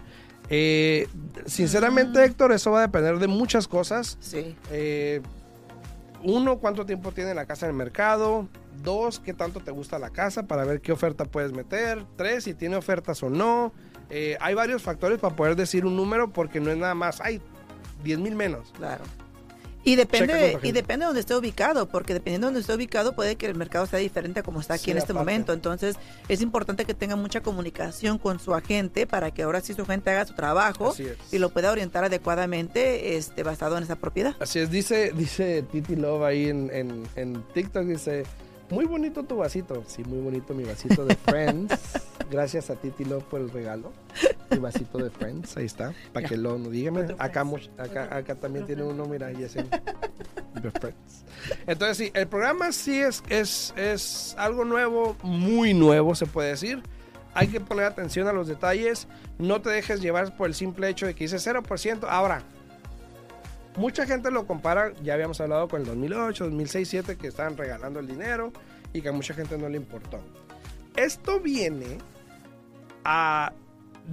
Eh, 0.49 1.06
sinceramente, 1.47 2.18
Ah. 2.20 2.25
Héctor, 2.25 2.52
eso 2.52 2.70
va 2.70 2.78
a 2.78 2.82
depender 2.82 3.18
de 3.18 3.26
muchas 3.26 3.68
cosas. 3.68 4.16
Sí. 4.20 4.56
Eh, 4.73 5.20
uno, 6.23 6.59
cuánto 6.59 6.85
tiempo 6.87 7.12
tiene 7.12 7.35
la 7.35 7.47
casa 7.47 7.66
en 7.66 7.70
el 7.73 7.76
mercado. 7.76 8.49
Dos, 8.82 9.20
qué 9.20 9.35
tanto 9.35 9.61
te 9.61 9.70
gusta 9.70 9.99
la 9.99 10.11
casa 10.11 10.44
para 10.44 10.64
ver 10.64 10.80
qué 10.80 10.92
oferta 10.92 11.25
puedes 11.26 11.52
meter. 11.52 12.04
Tres, 12.16 12.44
si 12.44 12.54
tiene 12.54 12.76
ofertas 12.76 13.23
o 13.23 13.28
no. 13.30 13.73
Eh, 14.09 14.37
hay 14.40 14.54
varios 14.54 14.82
factores 14.82 15.18
para 15.18 15.37
poder 15.37 15.54
decir 15.54 15.85
un 15.87 15.97
número 15.97 16.32
porque 16.32 16.61
no 16.61 16.70
es 16.70 16.76
nada 16.78 16.94
más, 16.94 17.20
hay 17.20 17.40
10 18.02 18.18
mil 18.18 18.35
menos. 18.35 18.73
Claro. 18.76 19.04
Y 19.82 19.96
depende, 19.96 20.58
y 20.62 20.72
depende 20.72 21.04
de 21.04 21.06
donde 21.06 21.20
esté 21.20 21.34
ubicado, 21.34 21.88
porque 21.88 22.12
dependiendo 22.12 22.46
de 22.46 22.52
donde 22.52 22.60
esté 22.60 22.75
ubicado 22.75 23.14
puede 23.14 23.37
que 23.37 23.46
el 23.46 23.54
mercado 23.54 23.87
sea 23.87 23.99
diferente 23.99 24.40
a 24.40 24.42
como 24.42 24.60
está 24.60 24.75
aquí 24.75 24.84
Sí, 24.84 24.90
en 24.90 24.99
este 24.99 25.12
aparte. 25.12 25.30
momento. 25.30 25.52
Entonces 25.54 25.96
es 26.28 26.42
importante 26.42 26.84
que 26.84 26.92
tenga 26.94 27.16
mucha 27.16 27.40
comunicación 27.42 28.18
con 28.18 28.38
su 28.40 28.54
agente 28.54 29.06
para 29.06 29.30
que 29.30 29.42
ahora 29.42 29.60
sí 29.62 29.72
su 29.72 29.82
agente 29.82 30.10
haga 30.10 30.26
su 30.26 30.34
trabajo 30.34 30.94
y 31.32 31.38
lo 31.38 31.49
pueda 31.50 31.72
orientar 31.72 32.04
adecuadamente 32.04 33.16
este, 33.16 33.42
basado 33.42 33.76
en 33.78 33.84
esa 33.84 33.96
propiedad. 33.96 34.34
Así 34.40 34.58
es, 34.58 34.70
dice, 34.70 35.12
dice 35.14 35.62
Titi 35.70 35.96
Love 35.96 36.22
ahí 36.25 36.49
en, 36.49 36.70
en, 36.72 37.02
en 37.16 37.42
TikTok, 37.54 37.84
dice, 37.84 38.25
muy 38.70 38.86
bonito 38.86 39.22
tu 39.24 39.36
vasito. 39.36 39.82
Sí, 39.86 40.04
muy 40.04 40.20
bonito 40.20 40.54
mi 40.54 40.64
vasito 40.64 41.04
de 41.04 41.16
Friends. 41.16 41.74
Gracias 42.30 42.70
a 42.70 42.76
Titi 42.76 43.04
Love 43.04 43.24
por 43.24 43.40
el 43.40 43.50
regalo. 43.50 43.92
Mi 44.50 44.58
vasito 44.58 44.98
de 44.98 45.10
Friends, 45.10 45.56
ahí 45.56 45.66
está. 45.66 45.92
Para 46.12 46.28
que 46.28 46.36
lo 46.36 46.56
dígame. 46.58 47.02
Otro 47.02 47.16
Acá, 47.18 47.44
acá, 47.78 48.16
acá 48.16 48.34
también 48.36 48.66
tiene 48.66 48.83
uno, 48.83 49.06
mira, 49.06 49.33
y 49.33 49.42
ese. 49.42 49.64
De 50.62 50.70
Friends. 50.72 51.24
Entonces 51.66 51.96
sí, 51.96 52.11
el 52.14 52.26
programa 52.26 52.72
sí 52.72 52.98
es, 53.00 53.22
es, 53.28 53.72
es 53.76 54.35
algo 54.37 54.64
nuevo, 54.64 55.16
muy 55.22 55.74
nuevo 55.74 56.14
se 56.14 56.26
puede 56.26 56.50
decir. 56.50 56.83
Hay 57.35 57.48
que 57.48 57.61
poner 57.61 57.85
atención 57.85 58.26
a 58.26 58.33
los 58.33 58.48
detalles. 58.48 59.06
No 59.38 59.61
te 59.61 59.70
dejes 59.70 60.00
llevar 60.00 60.37
por 60.37 60.48
el 60.48 60.54
simple 60.54 60.88
hecho 60.88 61.06
de 61.06 61.14
que 61.14 61.24
dice 61.24 61.37
0%. 61.37 62.06
Ahora, 62.09 62.42
mucha 63.76 64.06
gente 64.06 64.30
lo 64.30 64.46
compara, 64.46 64.92
ya 65.02 65.14
habíamos 65.14 65.40
hablado 65.40 65.68
con 65.68 65.80
el 65.83 65.87
2008, 65.87 66.44
2006, 66.44 66.88
2007, 66.92 67.16
que 67.20 67.28
estaban 67.28 67.56
regalando 67.56 68.00
el 68.00 68.06
dinero 68.06 68.52
y 68.92 69.00
que 69.02 69.09
a 69.09 69.12
mucha 69.12 69.35
gente 69.35 69.56
no 69.59 69.68
le 69.68 69.76
importó. 69.76 70.20
Esto 70.96 71.40
viene 71.40 71.98
a 73.04 73.52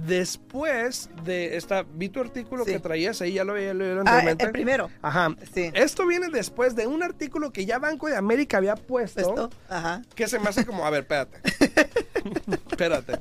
después 0.06 1.10
de 1.24 1.56
esta, 1.56 1.82
vi 1.82 2.08
tu 2.08 2.20
artículo 2.20 2.64
Sí. 2.64 2.72
que 2.72 2.78
traías 2.78 3.20
ahí, 3.20 3.32
ya 3.32 3.44
lo 3.44 3.52
había 3.54 3.74
leído 3.74 3.96
Ah, 3.96 4.00
anteriormente. 4.00 4.44
el 4.44 4.52
primero. 4.52 4.90
Ajá. 5.02 5.34
Sí. 5.52 5.70
Esto 5.74 6.06
viene 6.06 6.28
después 6.28 6.76
de 6.76 6.86
un 6.86 7.02
artículo 7.02 7.52
que 7.52 7.66
ya 7.66 7.78
Banco 7.80 8.06
de 8.06 8.16
América 8.16 8.58
había 8.58 8.76
puesto, 8.76 9.20
Esto, 9.20 9.50
ajá. 9.68 10.02
que 10.14 10.28
se 10.28 10.38
me 10.38 10.48
hace 10.50 10.64
como, 10.64 10.86
a 10.86 10.90
ver, 10.90 11.00
espérate. 11.00 11.38
espérate. 12.70 13.18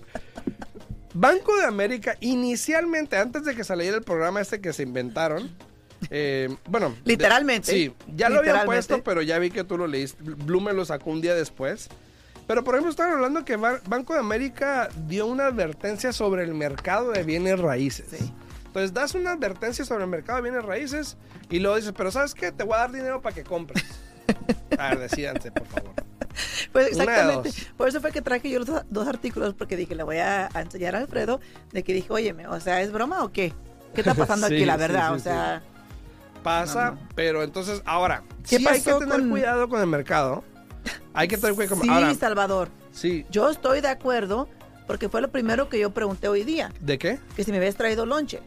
Banco 1.13 1.55
de 1.57 1.65
América, 1.65 2.15
inicialmente, 2.19 3.17
antes 3.17 3.43
de 3.43 3.55
que 3.55 3.63
saliera 3.63 3.97
el 3.97 4.03
programa 4.03 4.39
este 4.39 4.61
que 4.61 4.71
se 4.71 4.83
inventaron, 4.83 5.49
eh, 6.09 6.55
bueno. 6.67 6.89
de- 6.89 6.95
Literalmente. 7.05 7.71
sí, 7.71 7.93
ya 8.15 8.29
lo 8.29 8.39
había 8.39 8.65
puesto, 8.65 9.03
pero 9.03 9.21
ya 9.21 9.39
vi 9.39 9.49
que 9.51 9.63
tú 9.63 9.77
lo 9.77 9.87
leíste. 9.87 10.21
Blue 10.23 10.61
me 10.61 10.73
lo 10.73 10.85
sacó 10.85 11.09
un 11.11 11.21
día 11.21 11.35
después. 11.35 11.89
Pero 12.47 12.63
por 12.63 12.75
ejemplo, 12.75 12.89
estaban 12.91 13.13
hablando 13.13 13.43
que 13.43 13.57
Ba- 13.57 13.81
Banco 13.89 14.13
de 14.13 14.19
América 14.19 14.87
dio 15.07 15.25
una 15.25 15.47
advertencia 15.47 16.13
sobre 16.13 16.43
el 16.43 16.53
mercado 16.53 17.11
de 17.11 17.23
bienes 17.23 17.59
raíces. 17.59 18.05
Sí. 18.09 18.33
Entonces 18.67 18.93
das 18.93 19.15
una 19.15 19.31
advertencia 19.31 19.83
sobre 19.83 20.03
el 20.05 20.09
mercado 20.09 20.37
de 20.37 20.43
bienes 20.49 20.63
raíces 20.63 21.17
y 21.49 21.59
luego 21.59 21.75
dices, 21.77 21.93
pero 21.97 22.09
¿sabes 22.11 22.33
qué? 22.33 22.51
Te 22.51 22.63
voy 22.63 22.75
a 22.75 22.77
dar 22.79 22.91
dinero 22.91 23.21
para 23.21 23.35
que 23.35 23.43
compres. 23.43 23.83
A 24.77 24.89
ver, 24.89 24.99
decídanse, 24.99 25.51
por 25.51 25.65
favor. 25.67 25.91
Pues 26.71 26.89
exactamente. 26.89 27.49
Por 27.75 27.87
eso 27.87 27.99
fue 27.99 28.11
que 28.11 28.21
traje 28.21 28.49
yo 28.49 28.59
los 28.59 28.67
do- 28.67 28.83
dos 28.89 29.07
artículos, 29.07 29.53
porque 29.55 29.75
dije, 29.75 29.95
le 29.95 30.03
voy 30.03 30.17
a, 30.17 30.49
a 30.53 30.61
enseñar 30.61 30.95
a 30.95 30.99
Alfredo, 30.99 31.39
de 31.71 31.83
que 31.83 31.93
dije, 31.93 32.07
oye, 32.11 32.35
o 32.47 32.59
sea, 32.59 32.81
¿es 32.81 32.91
broma 32.91 33.23
o 33.23 33.31
qué? 33.31 33.53
¿Qué 33.95 34.01
está 34.01 34.13
pasando 34.13 34.47
Sí, 34.49 34.55
aquí, 34.55 34.65
la 34.65 34.77
verdad? 34.77 35.09
sí, 35.09 35.15
o 35.15 35.19
sea, 35.19 35.63
Pasa, 36.47 36.91
No, 36.91 37.01
no. 37.01 37.07
pero 37.15 37.43
entonces 37.43 37.81
ahora, 37.85 38.23
¿Qué 38.47 38.57
sí 38.57 38.67
hay 38.67 38.81
que 38.81 38.93
tener 38.93 39.07
con- 39.19 39.29
cuidado 39.29 39.67
con 39.69 39.81
el 39.81 39.87
mercado. 39.87 40.43
Hay 41.13 41.27
que 41.27 41.37
tener 41.37 41.55
cuidado 41.55 41.75
con 41.75 41.83
sí, 41.83 41.89
Ahora, 41.89 42.13
Salvador, 42.15 42.69
sí. 42.91 43.25
yo 43.29 43.49
estoy 43.49 43.81
de 43.81 43.89
acuerdo, 43.89 44.47
porque 44.87 45.09
fue 45.09 45.19
lo 45.21 45.29
primero 45.29 45.67
que 45.67 45.79
yo 45.79 45.89
pregunté 45.91 46.27
hoy 46.29 46.43
día, 46.43 46.71
¿De 46.79 46.97
qué? 46.97 47.19
que 47.35 47.43
si 47.43 47.51
me 47.51 47.57
habías 47.57 47.75
traído 47.75 48.05
lonche. 48.05 48.41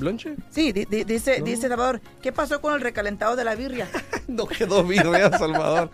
¿Lonche? 0.00 0.36
Sí, 0.50 0.72
di- 0.72 0.86
di- 0.86 1.04
dice, 1.04 1.38
No. 1.40 1.44
dice 1.44 1.68
Salvador, 1.68 2.00
¿qué 2.22 2.32
pasó 2.32 2.60
con 2.62 2.72
el 2.74 2.80
recalentado 2.80 3.36
de 3.36 3.44
la 3.44 3.54
birria? 3.54 3.88
No 4.28 4.46
quedó 4.46 4.82
birria, 4.84 5.36
Salvador. 5.36 5.90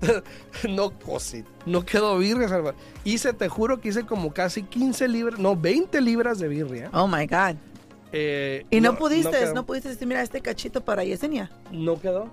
no, 0.68 0.90
cosi, 0.98 1.44
no 1.64 1.84
quedó 1.86 2.18
birria, 2.18 2.48
Salvador. 2.48 2.74
Hice, 3.04 3.32
te 3.32 3.48
juro 3.48 3.80
que 3.80 3.88
hice 3.88 4.04
como 4.04 4.34
casi 4.34 4.64
15 4.64 5.08
libras, 5.08 5.38
no, 5.40 5.56
20 5.56 6.00
libras 6.02 6.38
de 6.38 6.48
birria. 6.48 6.90
Oh 6.92 7.06
my 7.08 7.26
God. 7.26 7.56
Eh, 8.12 8.66
Y 8.70 8.80
no, 8.80 8.96
pudiste, 8.96 9.52
no, 9.54 9.64
pudiste 9.64 9.88
decir, 9.88 10.06
mira, 10.06 10.22
este 10.22 10.40
cachito 10.40 10.82
para 10.84 11.04
Yesenia. 11.04 11.50
No 11.70 12.00
quedó. 12.00 12.30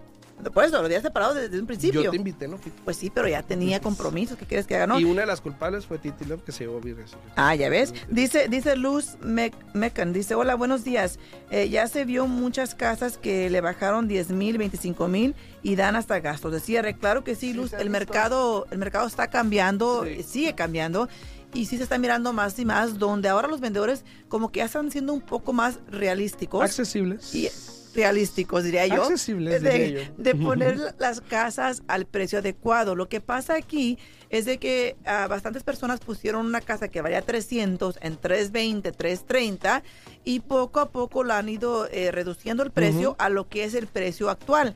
Por 0.53 0.63
eso, 0.63 0.77
lo 0.79 0.85
habías 0.85 1.01
separado 1.03 1.33
desde 1.33 1.59
un 1.59 1.67
principio. 1.67 2.01
Yo 2.01 2.11
te 2.11 2.15
invité, 2.15 2.47
¿no? 2.47 2.57
Pues 2.85 2.95
sí, 2.95 3.09
pero 3.13 3.27
ya 3.27 3.43
tenía 3.43 3.81
compromisos. 3.81 4.37
¿Qué 4.37 4.45
quieres 4.45 4.65
que 4.65 4.73
haga? 4.77 4.87
No. 4.87 4.97
Y 4.97 5.03
una 5.03 5.19
de 5.21 5.27
las 5.27 5.41
culpables 5.41 5.85
fue 5.85 5.97
Titi 5.97 6.23
Love 6.23 6.43
que 6.43 6.53
se 6.53 6.63
llevó 6.63 6.79
que- 6.79 6.95
Ah, 7.35 7.55
ya 7.55 7.67
ves. 7.67 7.93
Dice, 8.09 8.47
dice 8.47 8.77
Luz 8.77 9.17
Mec- 9.21 9.53
Mecan, 9.73 10.13
dice, 10.13 10.35
hola, 10.35 10.55
buenos 10.55 10.85
días. 10.85 11.19
Eh, 11.51 11.67
ya 11.67 11.87
se 11.87 12.05
vio 12.05 12.25
muchas 12.27 12.73
casas 12.73 13.17
que 13.17 13.49
le 13.49 13.59
bajaron 13.59 14.07
10 14.07 14.29
mil, 14.31 14.57
25 14.57 15.09
mil 15.09 15.35
y 15.61 15.75
dan 15.75 15.97
hasta 15.97 16.21
gastos 16.21 16.53
de 16.53 16.61
cierre. 16.61 16.93
Claro 16.97 17.25
que 17.25 17.35
sí, 17.35 17.51
Luz, 17.51 17.73
el 17.73 17.89
mercado, 17.89 18.65
el 18.71 18.77
mercado 18.77 19.07
está 19.07 19.27
cambiando, 19.27 20.05
Sí. 20.05 20.23
sigue 20.23 20.55
cambiando. 20.55 21.09
Y 21.53 21.65
sí 21.65 21.77
se 21.77 21.83
está 21.83 21.97
mirando 21.97 22.31
más 22.31 22.57
y 22.59 22.65
más, 22.65 22.99
donde 22.99 23.29
ahora 23.29 23.47
los 23.47 23.59
vendedores 23.59 24.03
como 24.27 24.51
que 24.51 24.59
ya 24.59 24.65
están 24.65 24.91
siendo 24.91 25.13
un 25.13 25.21
poco 25.21 25.53
más 25.53 25.79
realísticos. 25.89 26.63
Accesibles. 26.63 27.33
Y 27.33 27.49
realísticos, 27.95 28.63
diría 28.63 28.85
yo. 28.87 29.03
Accesibles, 29.03 29.61
de, 29.61 29.71
diría 29.71 30.03
yo. 30.03 30.13
de 30.17 30.35
poner 30.45 30.77
las 30.99 31.21
casas 31.21 31.81
al 31.87 32.05
precio 32.05 32.39
adecuado. 32.39 32.95
Lo 32.95 33.09
que 33.09 33.19
pasa 33.21 33.55
aquí 33.55 33.97
es 34.29 34.45
de 34.45 34.57
que 34.57 34.95
ah, 35.05 35.27
bastantes 35.27 35.63
personas 35.63 35.99
pusieron 35.99 36.45
una 36.45 36.61
casa 36.61 36.87
que 36.87 37.01
valía 37.01 37.21
300 37.21 37.97
en 38.01 38.17
320, 38.17 38.91
330 38.91 39.83
y 40.23 40.41
poco 40.41 40.79
a 40.79 40.89
poco 40.89 41.23
la 41.23 41.39
han 41.39 41.49
ido 41.49 41.87
eh, 41.87 42.11
reduciendo 42.11 42.63
el 42.63 42.71
precio 42.71 43.15
a 43.17 43.29
lo 43.29 43.47
que 43.47 43.63
es 43.63 43.73
el 43.73 43.87
precio 43.87 44.29
actual. 44.29 44.75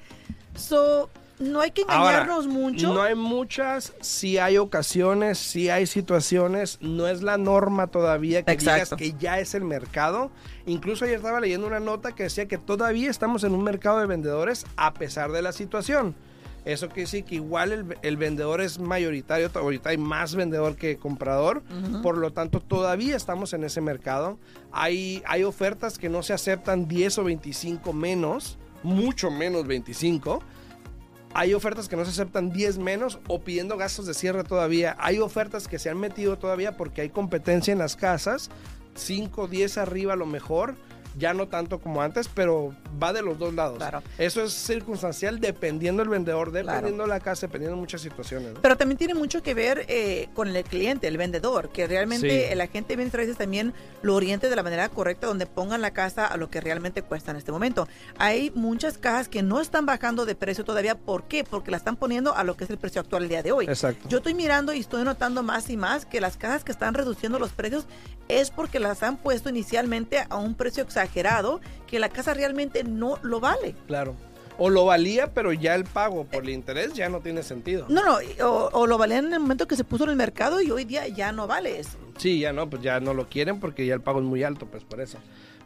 So, 0.56 1.10
no 1.44 1.62
hay 1.62 1.72
que 1.72 1.84
Ahora, 1.88 2.22
engañarnos 2.22 2.48
mucho. 2.48 2.94
No 2.94 3.02
hay 3.02 3.16
muchas, 3.16 3.94
sí 4.02 4.38
hay 4.38 4.58
ocasiones, 4.58 5.38
sí 5.38 5.70
hay 5.70 5.86
situaciones, 5.86 6.78
no 6.82 7.08
es 7.08 7.22
la 7.22 7.38
norma 7.38 7.88
todavía 7.88 8.44
que 8.44 8.52
Exacto. 8.52 8.96
digas 8.96 9.14
que 9.18 9.24
ya 9.24 9.40
es 9.40 9.54
el 9.54 9.64
mercado. 9.64 10.32
Incluso 10.66 11.06
ayer 11.06 11.18
estaba 11.18 11.40
leyendo 11.40 11.68
una 11.68 11.80
nota 11.80 12.14
que 12.14 12.24
decía 12.24 12.48
que 12.48 12.58
todavía 12.58 13.10
estamos 13.10 13.44
en 13.44 13.54
un 13.54 13.64
mercado 13.64 14.00
de 14.00 14.06
vendedores 14.06 14.66
a 14.78 14.94
pesar 14.94 15.32
de 15.32 15.42
la 15.42 15.52
situación. 15.52 16.16
Eso 16.66 16.88
quiere 16.88 17.02
decir 17.02 17.26
que 17.26 17.36
igual 17.36 17.74
el, 17.74 17.98
el 18.04 18.16
vendedor 18.16 18.62
es 18.62 18.80
mayoritario, 18.80 19.52
ahorita 19.54 19.90
hay 19.90 19.98
más 19.98 20.34
vendedor 20.34 20.78
que 20.78 20.96
comprador, 20.96 21.62
por 22.02 22.18
lo 22.18 22.32
tanto 22.32 22.62
todavía 22.62 23.18
estamos 23.18 23.52
en 23.52 23.66
ese 23.66 23.82
mercado. 23.82 24.38
Hay, 24.72 25.22
hay 25.26 25.44
ofertas 25.44 25.98
que 25.98 26.08
no 26.08 26.24
se 26.24 26.32
aceptan 26.32 26.88
10 26.88 27.18
o 27.18 27.24
25 27.26 27.92
menos, 27.92 28.58
mucho 28.82 29.30
menos 29.30 29.68
25. 29.68 30.42
Hay 31.36 31.56
ofertas 31.56 31.90
que 31.90 31.96
no 31.96 32.06
se 32.06 32.12
aceptan 32.12 32.52
10 32.52 32.78
menos 32.78 33.20
o 33.28 33.42
pidiendo 33.42 33.76
gastos 33.76 34.06
de 34.06 34.14
cierre 34.14 34.44
todavía. 34.44 34.96
Hay 35.00 35.18
ofertas 35.18 35.68
que 35.68 35.80
se 35.80 35.90
han 35.90 35.98
metido 36.00 36.38
todavía 36.38 36.78
porque 36.78 37.02
hay 37.02 37.10
competencia 37.10 37.72
en 37.72 37.80
las 37.80 37.96
casas. 37.96 38.52
5, 38.96 39.48
10 39.48 39.80
arriba 39.80 40.14
a 40.14 40.16
lo 40.16 40.28
mejor. 40.28 40.76
Ya 41.16 41.34
no 41.34 41.48
tanto 41.48 41.80
como 41.80 42.02
antes, 42.02 42.28
pero 42.28 42.74
va 43.02 43.14
de 43.14 43.22
los 43.22 43.38
dos 43.38 43.54
lados. 43.54 43.78
Claro. 43.78 44.02
Eso 44.18 44.44
es 44.44 44.54
circunstancial 44.54 45.40
dependiendo 45.40 46.02
del 46.02 46.10
vendedor, 46.10 46.52
dependiendo 46.52 47.04
de 47.04 47.10
la 47.10 47.20
casa, 47.20 47.48
dependiendo 47.48 47.76
de 47.76 47.82
muchas 47.82 48.02
situaciones. 48.02 48.54
¿no? 48.54 48.62
Pero 48.62 48.78
también 48.78 48.98
tiene 48.98 49.14
mucho 49.14 49.44
que 49.44 49.54
ver 49.54 49.86
eh, 49.88 50.30
con 50.34 50.48
el 50.54 50.64
cliente, 50.64 51.08
el 51.08 51.18
vendedor, 51.18 51.70
que 51.72 51.88
realmente 51.88 52.14
Sí. 52.48 52.52
el 52.52 52.62
agente 52.62 52.90
de 52.90 52.96
bienes 52.98 53.14
raíces 53.14 53.38
también 53.38 53.74
lo 54.02 54.16
oriente 54.16 54.50
de 54.50 54.56
la 54.56 54.64
manera 54.64 54.90
correcta 54.90 55.28
donde 55.28 55.46
pongan 55.46 55.82
la 55.82 55.92
casa 55.92 56.26
a 56.26 56.38
lo 56.38 56.50
que 56.50 56.62
realmente 56.62 57.02
cuesta 57.02 57.32
en 57.32 57.38
este 57.38 57.52
momento. 57.52 57.88
Hay 58.18 58.52
muchas 58.56 58.98
cajas 58.98 59.28
que 59.30 59.44
no 59.44 59.60
están 59.62 59.86
bajando 59.86 60.26
de 60.26 60.36
precio 60.36 60.64
todavía. 60.64 60.96
¿Por 60.96 61.24
qué? 61.24 61.44
Porque 61.44 61.72
la 61.72 61.78
están 61.78 61.96
poniendo 61.96 62.36
a 62.36 62.44
lo 62.44 62.56
que 62.58 62.64
es 62.64 62.70
el 62.70 62.78
precio 62.78 63.02
actual 63.02 63.24
el 63.24 63.30
día 63.30 63.44
de 63.44 63.52
hoy. 63.52 63.66
Exacto. 63.66 64.08
Yo 64.10 64.18
estoy 64.18 64.34
mirando 64.34 64.74
y 64.74 64.80
estoy 64.80 65.04
notando 65.04 65.44
más 65.44 65.70
y 65.70 65.78
más 65.78 66.06
que 66.06 66.22
las 66.22 66.38
cajas 66.38 66.64
que 66.64 66.72
están 66.72 66.94
reduciendo 66.94 67.40
los 67.40 67.52
precios 67.52 67.86
es 68.30 68.52
porque 68.52 68.80
las 68.80 69.04
han 69.04 69.18
puesto 69.18 69.50
inicialmente 69.50 70.26
a 70.30 70.38
un 70.38 70.56
precio 70.56 70.82
exagerado 71.04 71.62
que 71.88 72.00
la 72.00 72.10
casa 72.10 72.34
realmente 72.34 72.84
no 72.84 73.18
lo 73.22 73.40
vale. 73.40 73.76
Claro. 73.88 74.16
O 74.58 74.70
lo 74.70 74.86
valía, 74.86 75.34
pero 75.34 75.52
ya 75.52 75.74
el 75.74 75.84
pago 75.84 76.26
por 76.26 76.44
el 76.44 76.52
interés 76.52 76.94
ya 76.94 77.10
no 77.10 77.22
tiene 77.22 77.42
sentido. 77.42 77.86
No, 77.90 78.04
no, 78.04 78.18
o, 78.48 78.70
o 78.72 78.88
lo 78.88 78.98
valían 78.98 79.26
en 79.26 79.34
el 79.34 79.40
momento 79.40 79.68
que 79.68 79.76
se 79.76 79.84
puso 79.84 80.04
en 80.04 80.12
el 80.12 80.16
mercado 80.16 80.62
y 80.62 80.70
hoy 80.70 80.86
día 80.86 81.08
ya 81.08 81.32
no 81.32 81.48
vale 81.48 81.80
eso. 81.80 81.98
Sí, 82.18 82.40
ya 82.40 82.54
no, 82.54 82.70
pues 82.70 82.82
ya 82.84 83.00
no 83.00 83.14
lo 83.16 83.28
quieren 83.30 83.60
porque 83.60 83.86
ya 83.86 83.96
el 83.96 84.02
pago 84.02 84.20
es 84.20 84.26
muy 84.26 84.44
alto, 84.44 84.68
pues 84.68 84.84
por 84.84 85.02
eso. 85.02 85.18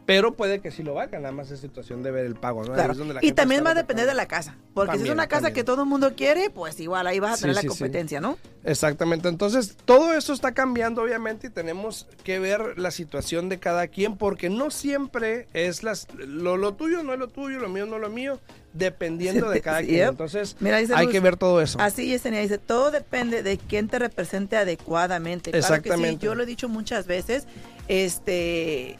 Pero 0.08 0.32
puede 0.32 0.60
que 0.62 0.70
sí 0.70 0.82
lo 0.82 0.94
valga, 0.94 1.18
nada 1.18 1.32
más 1.32 1.50
es 1.50 1.60
situación 1.60 2.02
de 2.02 2.10
ver 2.10 2.24
el 2.24 2.34
pago, 2.34 2.64
¿no? 2.64 2.70
Ahí 2.70 2.76
Claro. 2.76 2.92
es 2.92 2.98
donde 2.98 3.12
la 3.12 3.20
Y 3.22 3.32
también 3.32 3.62
va 3.62 3.72
a 3.72 3.74
depender 3.74 4.06
de 4.06 4.14
la 4.14 4.24
casa. 4.24 4.56
Porque 4.72 4.96
si 4.96 5.04
es 5.04 5.10
una 5.10 5.26
casa 5.26 5.42
también. 5.48 5.54
que 5.56 5.64
todo 5.64 5.82
el 5.82 5.88
mundo 5.88 6.14
quiere, 6.16 6.48
pues 6.48 6.80
igual 6.80 7.06
ahí 7.06 7.20
vas 7.20 7.36
a 7.36 7.40
tener 7.42 7.54
sí, 7.54 7.56
la 7.56 7.60
sí. 7.60 7.68
competencia, 7.68 8.18
¿no? 8.18 8.38
Exactamente, 8.64 9.28
entonces 9.28 9.76
todo 9.84 10.14
eso 10.14 10.32
está 10.32 10.52
cambiando 10.54 11.02
obviamente 11.02 11.48
y 11.48 11.50
tenemos 11.50 12.06
que 12.24 12.38
ver 12.38 12.78
la 12.78 12.90
situación 12.90 13.50
de 13.50 13.58
cada 13.58 13.86
quien 13.88 14.16
porque 14.16 14.48
no 14.48 14.70
siempre 14.70 15.46
es 15.52 15.82
las, 15.82 16.06
lo, 16.14 16.56
lo 16.56 16.72
tuyo 16.72 17.02
no 17.02 17.12
es 17.12 17.18
lo 17.18 17.28
tuyo, 17.28 17.58
lo 17.58 17.68
mío 17.68 17.84
no 17.84 17.96
es 17.96 18.00
lo 18.02 18.08
mío, 18.08 18.40
dependiendo 18.72 19.50
de 19.50 19.60
cada 19.62 19.80
quien. 19.80 19.96
yep. 19.96 20.08
Entonces 20.08 20.56
Mira, 20.60 20.78
dice 20.78 20.94
hay 20.94 21.04
Luz, 21.04 21.12
que 21.12 21.20
ver 21.20 21.36
todo 21.36 21.60
eso. 21.60 21.78
Así 21.82 22.14
es, 22.14 22.24
Enia, 22.24 22.40
dice, 22.40 22.56
todo 22.56 22.90
depende 22.90 23.42
de 23.42 23.58
quién 23.58 23.88
te 23.88 23.98
represente 23.98 24.56
adecuadamente. 24.56 25.50
Claro 25.50 25.62
que 25.62 25.66
sí, 25.68 25.74
Exactamente. 25.74 26.24
yo 26.24 26.34
lo 26.34 26.44
he 26.44 26.46
dicho 26.46 26.68
muchas 26.70 27.06
veces, 27.06 27.46
este, 27.88 28.96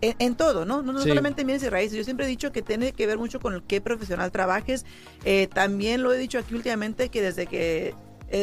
en, 0.00 0.14
en 0.18 0.34
todo, 0.34 0.64
¿no? 0.64 0.82
No, 0.82 0.92
no 0.92 1.00
Sí. 1.02 1.08
solamente 1.08 1.42
en 1.42 1.46
bienes 1.48 1.62
y 1.62 1.68
raíces. 1.68 1.96
Yo 1.96 2.04
siempre 2.04 2.26
he 2.26 2.28
dicho 2.28 2.52
que 2.52 2.62
tiene 2.62 2.92
que 2.92 3.06
ver 3.06 3.18
mucho 3.18 3.40
con 3.40 3.54
el 3.54 3.62
qué 3.62 3.80
profesional 3.80 4.30
trabajes. 4.32 4.84
Eh, 5.24 5.48
también 5.52 6.02
lo 6.02 6.12
he 6.12 6.18
dicho 6.18 6.38
aquí 6.38 6.54
últimamente 6.54 7.08
que 7.08 7.22
desde 7.22 7.46
que 7.46 7.88
eh, 7.88 7.94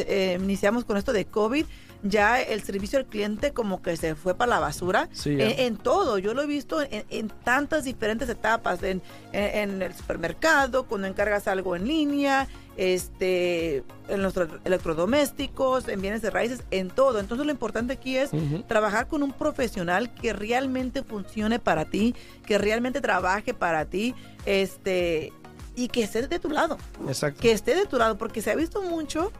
eh, 0.08 0.38
iniciamos 0.40 0.84
con 0.84 0.96
esto 0.96 1.12
de 1.12 1.24
COVID, 1.24 1.64
ya 2.02 2.40
el 2.40 2.62
servicio 2.62 2.98
al 2.98 3.06
cliente 3.06 3.52
como 3.52 3.82
que 3.82 3.96
se 3.96 4.14
fue 4.14 4.34
para 4.34 4.50
la 4.50 4.60
basura 4.60 5.08
Sí, 5.12 5.30
en, 5.32 5.40
en 5.58 5.76
todo. 5.76 6.18
Yo 6.18 6.32
lo 6.34 6.42
he 6.42 6.46
visto 6.46 6.80
en, 6.82 7.04
en 7.10 7.28
tantas 7.28 7.84
diferentes 7.84 8.28
etapas, 8.28 8.82
en, 8.82 9.02
en- 9.32 9.70
en 9.70 9.82
el 9.82 9.94
supermercado, 9.94 10.86
cuando 10.86 11.08
encargas 11.08 11.48
algo 11.48 11.74
en 11.74 11.86
línea, 11.88 12.46
este, 12.76 13.82
en 14.08 14.22
los 14.22 14.34
tro- 14.36 14.60
electrodomésticos, 14.64 15.88
en 15.88 16.00
bienes 16.00 16.22
de 16.22 16.30
raíces, 16.30 16.62
en 16.70 16.88
todo. 16.90 17.18
Entonces 17.18 17.44
lo 17.46 17.52
importante 17.52 17.92
aquí 17.94 18.16
es 18.16 18.30
trabajar 18.66 19.08
con 19.08 19.22
un 19.22 19.32
profesional 19.32 20.12
que 20.14 20.32
realmente 20.32 21.02
funcione 21.02 21.58
para 21.58 21.84
ti, 21.86 22.14
que 22.46 22.58
realmente 22.58 23.00
trabaje 23.00 23.54
para 23.54 23.84
ti, 23.86 24.14
este, 24.46 25.32
y 25.76 25.88
que 25.88 26.02
esté 26.02 26.26
de 26.26 26.38
tu 26.40 26.50
lado 26.50 26.76
Exacto. 27.06 27.40
que 27.40 27.52
esté 27.52 27.74
de 27.76 27.86
tu 27.86 27.98
lado, 27.98 28.18
porque 28.18 28.42
se 28.42 28.50
ha 28.50 28.56
visto 28.56 28.82
mucho 28.82 29.30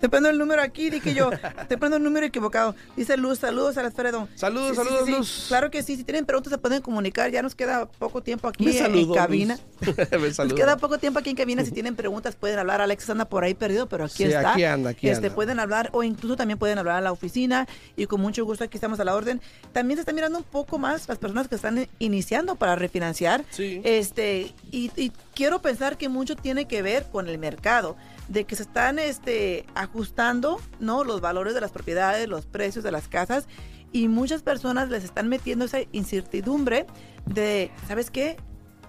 Te 0.00 0.08
prendo 0.08 0.28
el 0.30 0.38
número 0.38 0.62
aquí, 0.62 0.90
dije 0.90 1.14
yo, 1.14 1.30
te 1.68 1.76
prendo 1.76 1.96
el 1.96 2.02
número 2.02 2.26
equivocado. 2.26 2.74
Dice 2.96 3.16
Luz, 3.16 3.38
saludos 3.40 3.76
a 3.78 3.80
Alfredo. 3.80 4.28
Saludos, 4.34 4.70
Sí, 4.70 4.76
saludos, 4.76 5.00
sí, 5.00 5.12
sí. 5.12 5.18
Luz. 5.18 5.44
Claro 5.48 5.70
que 5.70 5.82
sí, 5.82 5.96
si 5.96 6.04
tienen 6.04 6.24
preguntas 6.24 6.52
se 6.52 6.58
pueden 6.58 6.82
comunicar, 6.82 7.30
ya 7.30 7.42
nos 7.42 7.54
queda 7.54 7.86
poco 7.86 8.22
tiempo 8.22 8.48
aquí 8.48 8.68
en- 8.68 8.78
saludó, 8.78 9.14
en 9.14 9.20
cabina. 9.20 9.58
Me 10.12 10.28
Nos 10.28 10.54
queda 10.54 10.76
poco 10.76 10.98
tiempo 10.98 11.18
aquí 11.18 11.30
en 11.30 11.36
cabina. 11.36 11.64
Si 11.64 11.70
tienen 11.72 11.96
preguntas, 11.96 12.36
pueden 12.36 12.58
hablar. 12.58 12.80
Alex 12.80 13.08
anda 13.10 13.24
por 13.24 13.44
ahí 13.44 13.54
perdido, 13.54 13.88
pero 13.88 14.04
aquí 14.04 14.24
está. 14.24 14.52
aquí 14.52 14.64
anda, 14.64 14.90
aquí 14.90 15.08
este, 15.08 15.26
anda. 15.26 15.34
Pueden 15.34 15.60
hablar 15.60 15.90
o 15.92 16.02
incluso 16.02 16.36
también 16.36 16.58
pueden 16.58 16.78
hablar 16.78 16.96
a 16.96 17.00
la 17.00 17.12
oficina 17.12 17.66
y 17.96 18.06
con 18.06 18.20
mucho 18.20 18.44
gusto 18.44 18.64
aquí 18.64 18.76
estamos 18.76 19.00
a 19.00 19.04
la 19.04 19.14
orden. 19.14 19.40
También 19.72 19.96
se 19.96 20.02
está 20.02 20.12
mirando 20.12 20.38
un 20.38 20.44
poco 20.44 20.78
más 20.78 21.08
las 21.08 21.18
personas 21.18 21.48
que 21.48 21.54
están 21.56 21.88
iniciando 21.98 22.54
para 22.56 22.76
refinanciar. 22.76 23.44
Sí. 23.50 23.80
Este, 23.84 24.54
y, 24.70 24.90
y 24.96 25.12
quiero 25.38 25.62
pensar 25.62 25.96
que 25.96 26.08
mucho 26.08 26.34
tiene 26.34 26.66
que 26.66 26.82
ver 26.82 27.04
con 27.12 27.28
el 27.28 27.38
mercado, 27.38 27.96
de 28.26 28.42
que 28.42 28.56
se 28.56 28.64
están 28.64 28.98
este, 28.98 29.66
ajustando 29.76 30.60
¿no? 30.80 31.04
los 31.04 31.20
valores 31.20 31.54
de 31.54 31.60
las 31.60 31.70
propiedades, 31.70 32.26
los 32.26 32.44
precios 32.44 32.82
de 32.82 32.90
las 32.90 33.06
casas, 33.06 33.46
y 33.92 34.08
muchas 34.08 34.42
personas 34.42 34.88
les 34.90 35.04
están 35.04 35.28
metiendo 35.28 35.64
esa 35.66 35.78
incertidumbre 35.92 36.86
de, 37.24 37.70
¿sabes 37.86 38.10
qué? 38.10 38.36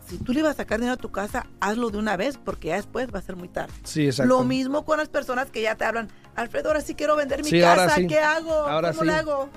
Si 0.08 0.18
tú 0.18 0.34
le 0.34 0.42
vas 0.42 0.56
a 0.56 0.58
sacar 0.58 0.80
dinero 0.80 0.96
a 0.96 0.98
tu 0.98 1.12
casa, 1.12 1.46
hazlo 1.60 1.92
de 1.92 2.00
una 2.00 2.18
vez, 2.18 2.40
porque 2.44 2.70
ya 2.70 2.78
después 2.78 3.14
va 3.14 3.20
a 3.20 3.22
ser 3.22 3.36
muy 3.36 3.48
tarde. 3.48 3.72
Sí, 3.84 4.08
exacto. 4.08 4.28
Lo 4.28 4.44
mismo 4.44 4.86
con 4.86 4.98
las 4.98 5.08
personas 5.08 5.52
que 5.52 5.62
ya 5.62 5.76
te 5.76 5.86
hablan, 5.86 6.10
Alfredo, 6.36 6.70
ahora 6.70 6.82
sí 6.82 6.96
quiero 6.96 7.16
vender 7.16 7.44
mi 7.44 7.50
Sí, 7.52 7.62
casa, 7.62 7.94
sí. 7.94 8.08
¿qué 8.08 8.18
hago? 8.18 8.52
Ahora 8.52 8.90
¿Cómo 8.90 9.02
sí. 9.02 9.06
lo 9.06 9.14
hago? 9.14 9.50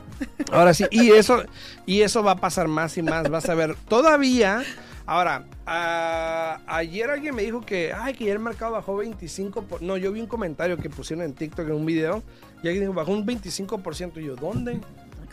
Ahora 0.53 0.75
sí, 0.75 0.85
y 0.91 1.13
eso, 1.13 1.43
y 1.87 2.03
eso 2.03 2.23
va 2.23 2.33
a 2.33 2.37
pasar 2.37 2.69
más 2.69 2.99
y 2.99 3.03
más, 3.03 3.31
vas 3.31 3.49
a 3.49 3.55
ver. 3.55 3.77
Todavía, 3.89 4.63
ahora, 5.07 5.45
a- 5.67 6.61
ayer 6.67 7.11
alguien 7.11 7.35
me 7.35 7.43
dijo 7.43 7.61
que, 7.61 7.93
ay, 7.93 8.15
que 8.15 8.25
ya 8.27 8.33
el 8.33 8.39
mercado 8.39 8.73
bajó 8.73 8.97
25%. 8.97 9.63
por- 9.67 9.83
no, 9.83 9.97
yo 9.97 10.13
vi 10.13 10.21
un 10.21 10.27
comentario 10.27 10.77
que 10.77 10.89
pusieron 10.91 11.25
en 11.25 11.35
TikTok 11.35 11.67
en 11.69 11.75
un 11.75 11.87
video, 11.87 12.23
y 12.63 12.69
alguien 12.69 12.81
dijo, 12.85 12.93
bajó 12.95 13.13
un 13.13 13.27
25%. 13.27 14.21
Y 14.21 14.25
yo, 14.27 14.37
¿dónde? 14.37 14.81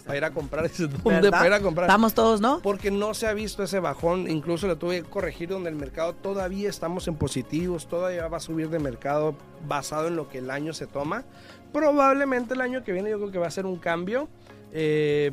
Para 0.05 0.17
ir 0.17 0.23
a 0.23 0.31
comprar. 0.31 0.67
¿dónde? 0.79 0.99
¿Verdad? 1.03 1.29
Para 1.31 1.47
ir 1.47 1.53
a 1.53 1.59
comprar. 1.59 1.87
Vamos 1.87 2.15
todos, 2.15 2.41
¿no? 2.41 2.61
Porque 2.61 2.89
no 2.89 3.13
se 3.13 3.27
ha 3.27 3.33
visto 3.33 3.61
ese 3.61 3.79
bajón, 3.79 4.27
incluso 4.27 4.65
lo 4.65 4.77
tuve 4.79 5.03
que 5.03 5.09
corregir 5.09 5.49
donde 5.49 5.69
el 5.69 5.75
mercado 5.75 6.13
todavía 6.13 6.67
estamos 6.69 7.07
en 7.07 7.15
positivos, 7.15 7.87
todavía 7.87 8.27
va 8.27 8.37
a 8.37 8.39
subir 8.39 8.69
de 8.69 8.79
mercado 8.79 9.35
basado 9.67 10.07
en 10.07 10.15
lo 10.15 10.27
que 10.27 10.39
el 10.39 10.49
año 10.49 10.73
se 10.73 10.87
toma. 10.87 11.25
Probablemente 11.71 12.55
el 12.55 12.61
año 12.61 12.83
que 12.83 12.91
viene 12.91 13.11
yo 13.11 13.17
creo 13.19 13.31
que 13.31 13.37
va 13.37 13.45
a 13.47 13.51
ser 13.51 13.67
un 13.67 13.77
cambio. 13.77 14.27
Eh, 14.71 15.31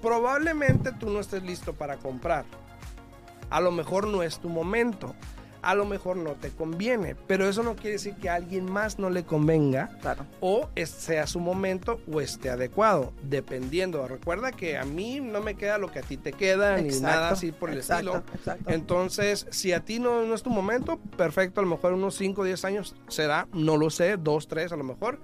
probablemente 0.00 0.92
tú 0.92 1.10
no 1.10 1.20
estés 1.20 1.42
listo 1.42 1.74
para 1.74 1.96
comprar. 1.96 2.44
A 3.50 3.60
lo 3.60 3.70
mejor 3.72 4.06
no 4.06 4.22
es 4.22 4.38
tu 4.38 4.48
momento. 4.48 5.14
A 5.62 5.74
lo 5.74 5.84
mejor 5.84 6.16
no 6.16 6.32
te 6.36 6.48
conviene. 6.48 7.14
Pero 7.26 7.46
eso 7.46 7.62
no 7.62 7.74
quiere 7.76 7.92
decir 7.92 8.14
que 8.14 8.30
a 8.30 8.34
alguien 8.36 8.64
más 8.64 8.98
no 8.98 9.10
le 9.10 9.24
convenga 9.24 9.90
Claro. 10.00 10.24
o 10.40 10.70
sea 10.86 11.26
su 11.26 11.38
momento 11.38 12.00
o 12.10 12.22
esté 12.22 12.48
adecuado, 12.48 13.12
dependiendo. 13.24 14.08
Recuerda 14.08 14.52
que 14.52 14.78
a 14.78 14.84
mí 14.86 15.20
no 15.20 15.42
me 15.42 15.56
queda 15.56 15.76
lo 15.76 15.90
que 15.92 15.98
a 15.98 16.02
ti 16.02 16.16
te 16.16 16.32
queda, 16.32 16.78
ni 16.78 16.98
nada 17.00 17.28
así 17.28 17.52
por 17.52 17.68
el 17.68 17.76
exacto, 17.76 18.16
estilo. 18.16 18.34
exacto. 18.38 18.70
Entonces, 18.70 19.46
si 19.50 19.74
a 19.74 19.80
ti 19.84 19.98
no, 19.98 20.22
no 20.24 20.34
es 20.34 20.42
tu 20.42 20.48
momento, 20.48 20.98
perfecto, 21.18 21.60
a 21.60 21.64
lo 21.64 21.68
mejor 21.68 21.92
unos 21.92 22.14
5 22.14 22.40
o 22.40 22.44
10 22.44 22.64
años 22.64 22.96
será, 23.08 23.46
no 23.52 23.76
lo 23.76 23.90
sé, 23.90 24.16
2, 24.16 24.48
3 24.48 24.72
a 24.72 24.76
lo 24.76 24.84
mejor. 24.84 25.20